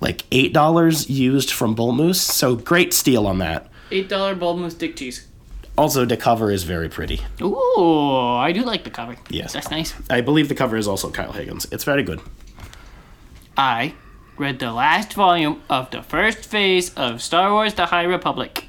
[0.00, 2.20] like $8 used from Bull Moose.
[2.20, 3.68] So great steal on that.
[3.90, 5.27] $8 Bald Moose dick cheese.
[5.78, 7.20] Also, the cover is very pretty.
[7.40, 9.14] Ooh, I do like the cover.
[9.30, 9.52] Yes.
[9.52, 9.94] That's nice.
[10.10, 11.68] I believe the cover is also Kyle Higgins.
[11.70, 12.20] It's very good.
[13.56, 13.94] I
[14.36, 18.66] read the last volume of the first phase of Star Wars The High Republic.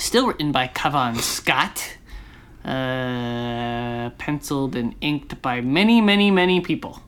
[0.00, 1.96] Still written by Cavan Scott.
[2.64, 7.00] Uh, penciled and inked by many, many, many people.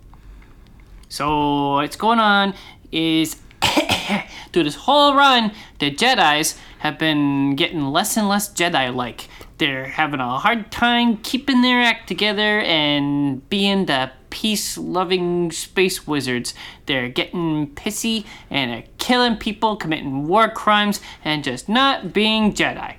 [1.09, 2.55] So what's going on
[2.93, 3.35] is
[4.53, 5.51] through this whole run,
[5.81, 9.29] the Jedi's have been getting less and less Jedi like.
[9.59, 16.07] They're having a hard time keeping their act together and being the peace loving space
[16.07, 16.55] wizards.
[16.87, 22.97] They're getting pissy and are killing people, committing war crimes, and just not being Jedi.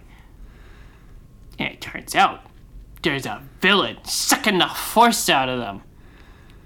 [1.60, 2.42] And it turns out
[3.04, 5.84] there's a villain sucking the force out of them.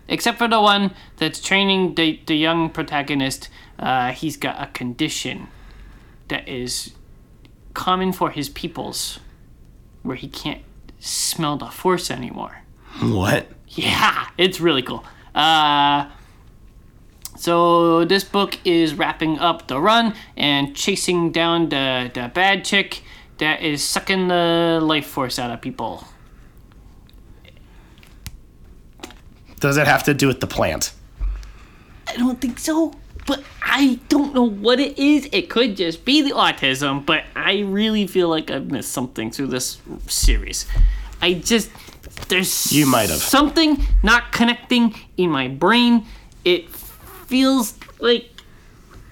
[0.07, 3.49] Except for the one that's training the, the young protagonist,
[3.79, 5.47] uh, he's got a condition
[6.27, 6.93] that is
[7.73, 9.19] common for his peoples
[10.03, 10.61] where he can't
[10.99, 12.61] smell the force anymore.
[13.01, 13.47] What?
[13.67, 15.03] Yeah, it's really cool.
[15.33, 16.09] Uh,
[17.37, 23.03] so this book is wrapping up the run and chasing down the, the bad chick
[23.37, 26.07] that is sucking the life force out of people.
[29.59, 30.93] Does it have to do with the plant?
[32.07, 32.93] I don't think so,
[33.27, 35.29] but I don't know what it is.
[35.31, 39.47] It could just be the autism, but I really feel like I've missed something through
[39.47, 40.65] this series.
[41.21, 41.69] I just
[42.27, 43.19] there's You might have.
[43.19, 46.05] something not connecting in my brain.
[46.45, 48.29] It feels like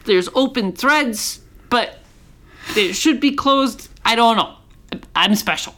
[0.05, 1.99] there's open threads, but
[2.75, 3.89] it should be closed.
[4.03, 4.55] I don't know.
[5.15, 5.75] I'm special.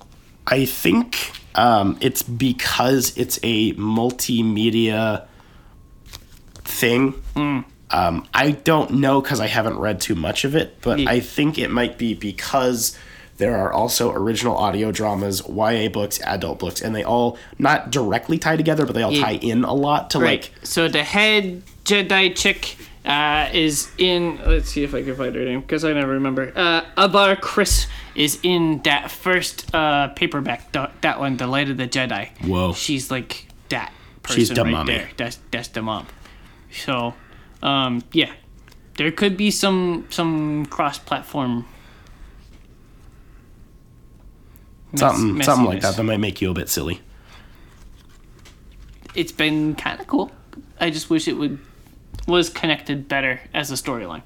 [0.48, 5.28] I think um, it's because it's a multimedia
[6.64, 7.14] thing.
[7.94, 11.10] Um, I don't know because I haven't read too much of it, but Yeah.
[11.10, 12.98] I think it might be because
[13.38, 18.38] there are also original audio dramas, YA books, adult books, and they all not directly
[18.38, 19.24] tie together, but they all Yeah.
[19.26, 20.52] tie in a lot to like.
[20.64, 24.40] so the head Jedi chick uh, is in.
[24.46, 26.54] Let's see if I can find her name because I never remember.
[26.56, 30.72] Uh, Avar Kriss is in that first uh, paperback.
[31.02, 32.30] That one, The Light of the Jedi.
[32.46, 32.74] Whoa.
[32.74, 34.94] She's like that person She's the right mommy.
[34.94, 35.10] there.
[35.18, 36.06] That's that's the mom.
[36.72, 37.16] So,
[37.64, 38.32] um, yeah,
[38.98, 41.66] there could be some some cross-platform.
[44.92, 47.02] mess- Something, something like that that might make you a bit silly.
[49.16, 50.32] it's been kind of cool.
[50.80, 51.60] I just wish it would
[52.28, 54.22] was connected better as a storyline.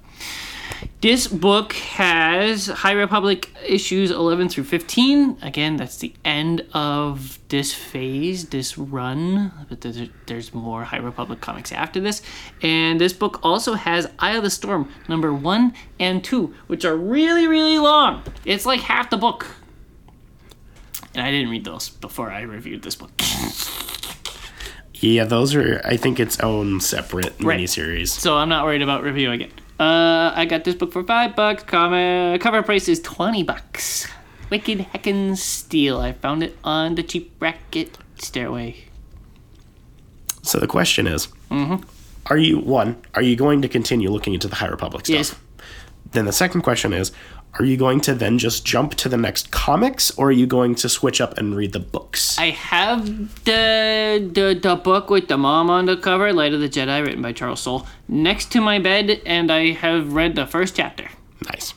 [1.01, 5.37] This book has High Republic issues 11 through 15.
[5.43, 9.51] Again, that's the end of this phase, this run.
[9.69, 12.21] But there's, there's more High Republic comics after this.
[12.63, 16.95] And this book also has Eye of the Storm number 1 and 2, which are
[16.97, 18.23] really, really long.
[18.43, 19.45] It's like half the book.
[21.13, 23.11] And I didn't read those before I reviewed this book.
[24.95, 27.59] Yeah, those are I think its own separate Right.
[27.59, 28.07] miniseries.
[28.07, 29.51] so I'm not worried about reviewing it.
[29.79, 31.63] Uh, I got this book for five bucks.
[31.63, 34.07] Cover cover price is twenty bucks.
[34.49, 35.99] Wicked heckin' steal.
[35.99, 38.75] I found it on the cheap bracket stairway.
[40.43, 41.83] So the question is, Mm-hmm.
[42.27, 42.95] are you one?
[43.15, 45.15] Are you going to continue looking into the High Republic stuff?
[45.15, 45.35] Yes.
[46.11, 47.11] Then the second question is,
[47.57, 50.75] are you going to then just jump to the next comics, or are you going
[50.75, 52.37] to switch up and read the books?
[52.37, 53.05] I have
[53.45, 57.21] the, the the book with the mom on the cover, Light of the Jedi, written
[57.21, 61.07] by Charles Soule, next to my bed, and I have read the first chapter.
[61.49, 61.73] nice.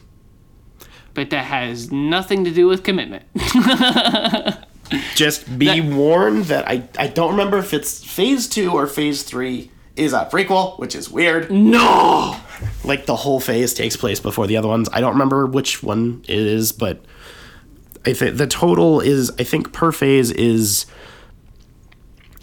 [1.14, 3.24] But that has nothing to do with commitment.
[5.14, 9.70] Just be warned that I I don't remember if it's Phase Two or Phase Three
[9.99, 11.51] is a prequel, which is weird.
[11.51, 12.37] no!
[12.85, 14.89] Like the whole phase takes place before the other ones.
[14.93, 17.05] I don't remember which one it is, but
[18.07, 20.87] I think the total is I think per phase is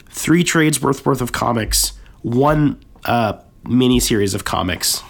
[0.10, 3.34] three trades worth worth of comics, one uh,
[3.68, 5.01] mini series of comics.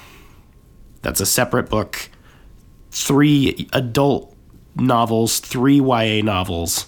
[1.01, 2.09] That's a separate book.
[2.91, 4.35] Three adult
[4.75, 6.87] novels, three YA novels,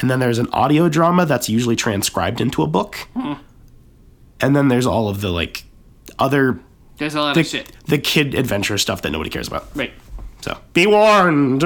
[0.00, 3.08] and then there's an audio drama that's usually transcribed into a book.
[4.44, 5.64] And then there's all of the like
[6.18, 6.58] other
[6.98, 7.72] There's a lot the, of shit.
[7.86, 9.68] the kid adventure stuff that nobody cares about.
[9.74, 9.92] Right.
[10.42, 11.62] So be warned.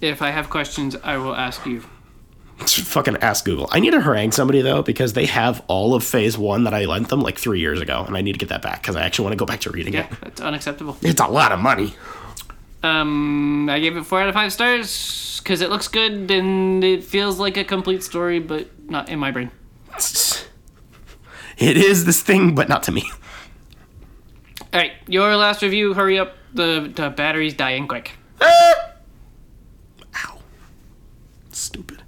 [0.00, 1.80] If I have questions, I will ask you.
[2.58, 3.68] Fucking ask Google.
[3.72, 6.84] I need to harangue somebody though because they have all of Phase One that I
[6.84, 9.02] lent them like three years ago, and I need to get that back because I
[9.02, 10.20] actually want to go back to reading Yeah, it.
[10.22, 10.96] that's unacceptable.
[11.02, 11.94] It's a lot of money.
[12.84, 17.02] Um, I gave it four out of five stars because it looks good and it
[17.02, 19.50] feels like a complete story, but not in my brain.
[21.58, 23.10] It is this thing, but not to me.
[24.72, 25.94] All right, your last review.
[25.94, 26.34] Hurry up.
[26.52, 28.12] The the battery's dying quick.
[28.40, 28.74] Ah!
[30.26, 30.38] Ow.
[31.50, 32.02] Stupid.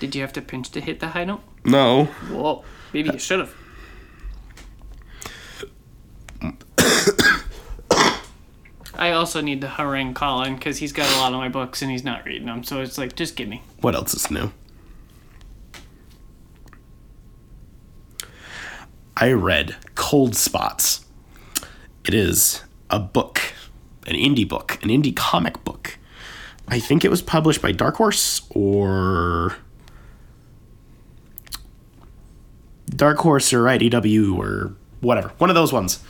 [0.00, 1.40] Did you have to pinch to hit the high note?
[1.64, 2.04] No.
[2.30, 3.54] Whoa, maybe you should have.
[8.94, 11.90] I also need to harangue Collin because he's got a lot of my books and
[11.90, 12.64] he's not reading them.
[12.64, 13.62] So it's like, just give me.
[13.80, 14.52] What else is new?
[19.16, 21.06] I read Cold Spots.
[22.04, 23.40] It is a book,
[24.06, 25.98] an indie book, an indie comic book.
[26.68, 29.56] I think it was published by Dark Horse or
[32.90, 35.28] Dark Horse or IDW or whatever.
[35.38, 36.00] One of those ones.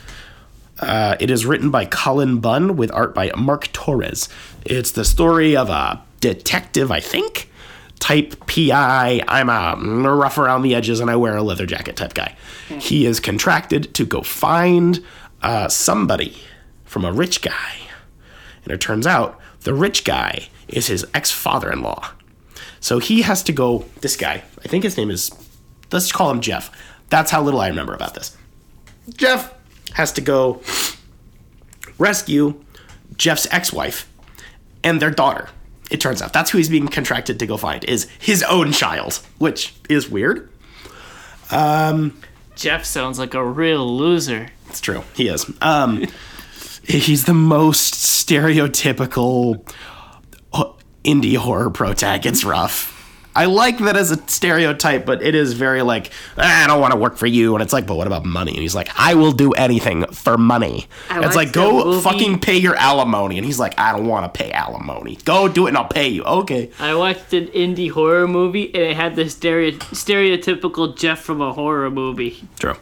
[0.79, 4.29] Uh, it is written by Cullen Bunn with art by Mark Torres.
[4.63, 7.49] It's the story of a detective, I think,
[7.99, 9.21] type PI.
[9.27, 12.35] I'm a rough around the edges and I wear a leather jacket type guy.
[12.79, 15.03] He is contracted to go find
[15.41, 16.37] uh, somebody
[16.85, 17.73] from a rich guy.
[18.63, 22.11] And it turns out the rich guy is his ex father in law.
[22.79, 25.31] So he has to go, this guy, I think his name is,
[25.91, 26.71] let's call him Jeff.
[27.09, 28.37] That's how little I remember about this.
[29.09, 29.53] Jeff
[29.93, 30.61] has to go
[31.97, 32.61] rescue
[33.15, 34.11] Jeff's ex-wife
[34.83, 35.49] and their daughter.
[35.89, 39.21] It turns out that's who he's being contracted to go find is his own child,
[39.37, 40.49] which is weird.
[42.55, 44.49] Jeff sounds like a real loser.
[44.69, 45.03] It's true.
[45.13, 45.49] He is.
[45.61, 46.05] Um,
[46.83, 49.71] he's the most stereotypical
[50.51, 50.71] uh,
[51.03, 52.25] indie horror protag.
[52.25, 52.96] It's rough.
[53.37, 56.91] I like that as a stereotype, but it is very like, "Ah, I don't want
[56.93, 57.53] to work for you.
[57.55, 58.51] And it's like, but what about money?
[58.53, 60.87] And he's like, I will do anything for money.
[61.11, 63.37] It's like, go movie- fucking pay your alimony.
[63.37, 65.17] And he's like, I don't want to pay alimony.
[65.23, 66.23] Go do it and I'll pay you.
[66.23, 66.71] Okay.
[66.79, 71.53] I watched an indie horror movie and it had the stereo- stereotypical Jeff from a
[71.53, 72.43] horror movie.
[72.59, 72.75] True.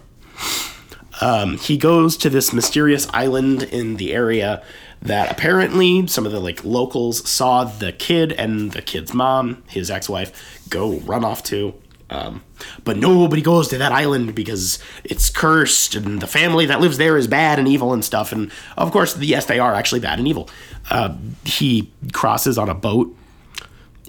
[1.21, 4.61] Um, he goes to this mysterious island in the area
[5.05, 9.89] that apparently some of the like locals saw the kid and the kid's mom, his
[9.91, 11.73] ex-wife, go run off to.
[12.09, 12.43] Um,
[12.83, 17.17] but nobody goes to that island because it's cursed and the family that lives there
[17.17, 18.31] is bad and evil and stuff.
[18.31, 20.49] And of course, yes, they are actually bad and evil.
[20.89, 23.15] Uh, he crosses on a boat.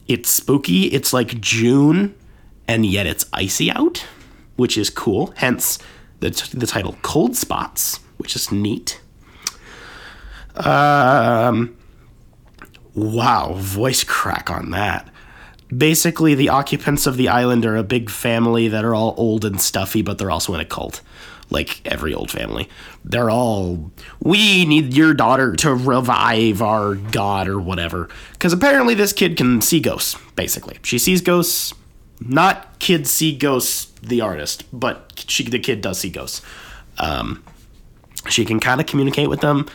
[0.09, 0.85] It's spooky.
[0.85, 2.15] It's like June,
[2.69, 4.05] and yet it's icy out,
[4.57, 5.33] which is cool.
[5.37, 5.79] Hence
[6.21, 9.01] the, t- the title Cold Spots, which is neat.
[10.57, 11.77] Um,
[12.95, 15.11] wow, voice crack on that.
[15.75, 19.61] basically the occupants of the island are a big family that are all old and
[19.61, 21.01] stuffy, but they're also in a cult.
[21.49, 22.69] Like every old family.
[23.05, 28.09] They're all, we need your daughter to revive our god or whatever.
[28.33, 30.79] Because apparently this kid can see ghosts, basically.
[30.83, 31.73] She sees ghosts,
[32.21, 36.43] not kids see ghosts, the artist, but she, the kid does see ghosts.
[36.99, 37.45] Um,
[38.29, 39.69] she can kind of communicate with them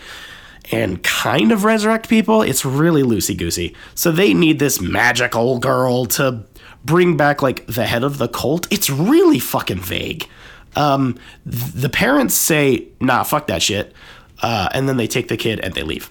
[0.71, 2.41] and kind of resurrect people.
[2.41, 3.75] It's really loosey goosey.
[3.95, 6.43] So they need this magical girl to
[6.85, 8.67] bring back like the head of the cult.
[8.71, 10.27] It's really fucking vague.
[10.75, 11.19] Um,
[11.49, 13.93] th- the parents say, "Nah, fuck that shit,"
[14.41, 16.09] uh, and then they take the kid and they leave.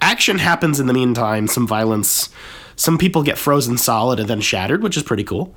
[0.00, 1.46] Action happens in the meantime.
[1.46, 2.30] Some violence.
[2.76, 5.54] Some people get frozen solid and then shattered, which is pretty cool.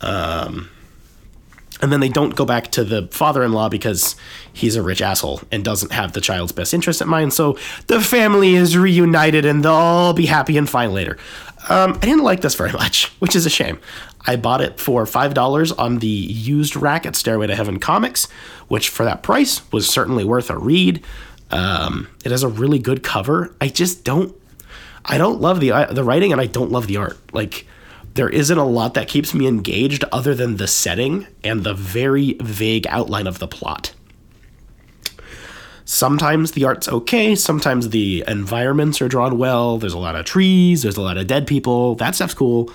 [0.00, 0.68] Um,
[1.80, 4.16] and then they don't go back to the father-in-law because
[4.52, 7.32] he's a rich asshole and doesn't have the child's best interest in mind.
[7.32, 7.58] So
[7.88, 11.18] the family is reunited and they'll all be happy and fine later.
[11.68, 13.78] Um, i didn't like this very much which is a shame.
[14.26, 18.26] I bought it for $5 on the used rack at stairway to heaven comics
[18.68, 21.04] which for that price was certainly worth a read.
[21.50, 23.54] Um, it has a really good cover.
[23.60, 24.34] I just don't
[25.06, 27.18] i don't love the uh, the writing and i don't love the art.
[27.34, 27.66] Like
[28.14, 32.34] there isn't a lot that keeps me engaged other than the setting and the very
[32.40, 33.92] vague outline of the plot.
[35.84, 40.82] Sometimes the art's okay, sometimes the environments are drawn well, there's a lot of trees,
[40.82, 42.72] there's a lot of dead people, that stuff's cool.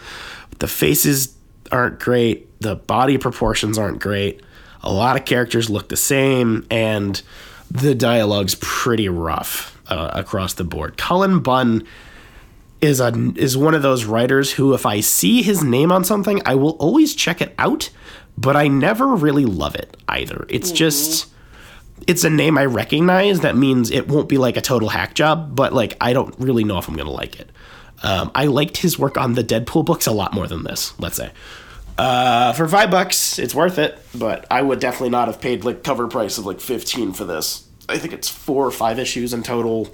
[0.59, 1.35] The faces
[1.71, 4.43] aren't great, the body proportions aren't great,
[4.83, 7.19] a lot of characters look the same, and
[7.71, 10.97] the dialogue's pretty rough uh, across the board.
[10.97, 11.87] Cullen Bunn
[12.81, 16.41] is a is one of those writers who if I see his name on something,
[16.45, 17.89] I will always check it out,
[18.37, 20.45] but I never really love it either.
[20.49, 21.31] It's just
[22.07, 25.55] it's a name I recognize that means it won't be like a total hack job,
[25.55, 27.49] but like I don't really know if I'm gonna like it.
[28.01, 30.97] Um, I liked his work on the Deadpool books a lot more than this.
[30.99, 31.31] Let's say.
[31.97, 35.83] Uh, for five bucks, it's worth it, but I would definitely not have paid like
[35.83, 37.67] cover price of like fifteen for this.
[37.89, 39.93] I think it's four or five issues in total.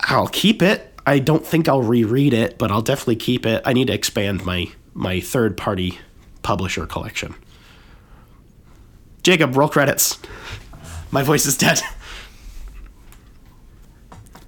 [0.00, 0.93] I'll keep it.
[1.06, 3.62] I don't think I'll reread it, but I'll definitely keep it.
[3.64, 5.98] I need to expand my my third party
[6.42, 7.34] publisher collection.
[9.22, 10.18] Jacob, roll credits.
[11.10, 11.80] My voice is dead.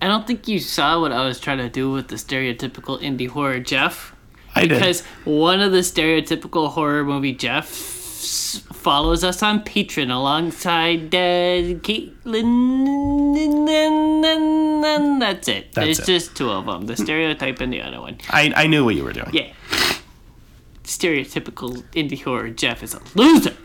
[0.00, 3.28] I don't think you saw what I was trying to do with the stereotypical indie
[3.28, 4.14] horror Jeff.
[4.54, 4.70] I did.
[4.70, 13.16] Because one of the stereotypical horror movie Jeffs follows us on Patreon alongside uh, Caitlin,
[15.27, 15.72] that's it.
[15.72, 16.07] That's There's it.
[16.07, 18.18] just two of them: the stereotype and the other one.
[18.31, 19.31] I, I knew what you were doing.
[19.33, 19.53] Yeah.
[20.85, 23.57] Stereotypical indie horror Jeff is a loser.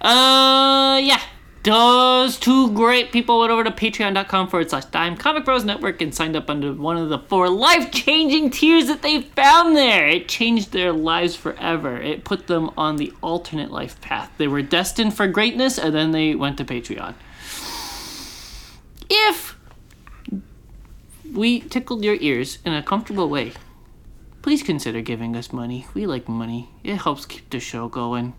[0.00, 1.20] Uh, yeah.
[1.62, 6.14] Those two great people went over to patreon.com forward slash dime comic bros network and
[6.14, 10.06] signed up under one of the four life changing tiers that they found there.
[10.06, 11.96] It changed their lives forever.
[11.96, 14.30] It put them on the alternate life path.
[14.36, 17.14] They were destined for greatness and then they went to Patreon.
[19.08, 19.58] If
[21.34, 23.52] we tickled your ears in a comfortable way,
[24.42, 25.86] please consider giving us money.
[25.94, 26.70] We like money.
[26.82, 28.34] It helps keep the show going.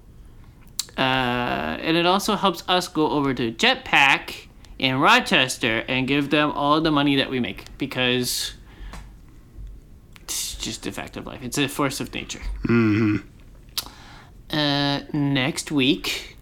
[0.97, 1.01] Uh,
[1.81, 4.47] and it also helps us go over to Jetpack
[4.79, 8.53] in Rochester and give them all the money that we make because
[10.21, 11.41] it's just a fact of life.
[11.43, 12.41] It's a force of nature.
[12.67, 13.17] Mm-hmm.
[14.57, 16.35] Uh, next week,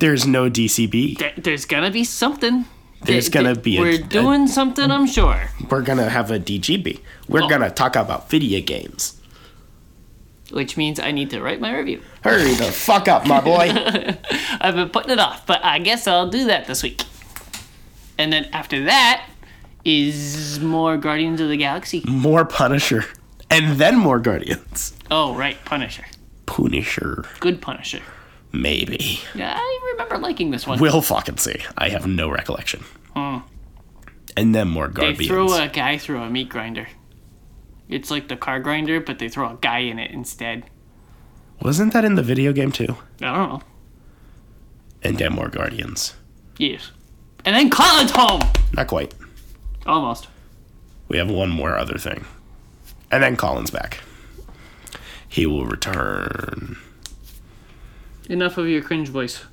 [0.00, 1.18] There's no DCB.
[1.18, 2.64] there, there's gonna be something.
[3.04, 5.50] There's Th- gonna be a- We're a- doing something, I'm sure.
[5.70, 7.00] We're gonna have a DGB.
[7.28, 7.48] We're Oh.
[7.48, 9.20] gonna talk about video games.
[10.50, 12.00] Which means I need to write my review.
[12.22, 13.70] Hurry the fuck up, my boy.
[14.60, 17.02] I've been putting it off, but I guess I'll do that this week.
[18.18, 19.24] And then after that
[19.84, 22.02] is more Guardians of the Galaxy.
[22.06, 23.04] more Punisher.
[23.50, 24.94] And then more Guardians.
[25.10, 26.04] Oh, right, Punisher.
[26.46, 27.24] Punisher.
[27.40, 28.00] Good Punisher.
[28.54, 29.20] Maybe.
[29.34, 30.78] Yeah, I remember liking this one.
[30.78, 31.56] We'll fucking see.
[31.76, 32.84] I have no recollection.
[33.14, 33.38] Hmm.
[34.36, 35.18] And then more guardians.
[35.18, 36.86] they throw a guy through a meat grinder.
[37.88, 40.64] It's like the car grinder, but they throw a guy in it instead.
[41.62, 42.96] Wasn't that in the video game too?
[43.20, 43.62] I don't know.
[45.02, 46.14] And then more Guardians.
[46.56, 46.92] Yes.
[47.44, 48.40] And then Collin's home!
[48.72, 49.14] Not quite.
[49.84, 50.28] Almost.
[51.08, 52.24] We have one more other thing.
[53.10, 54.00] And then Collin's back.
[55.28, 56.78] He will return.
[58.30, 59.44] Enough of your cringe voice.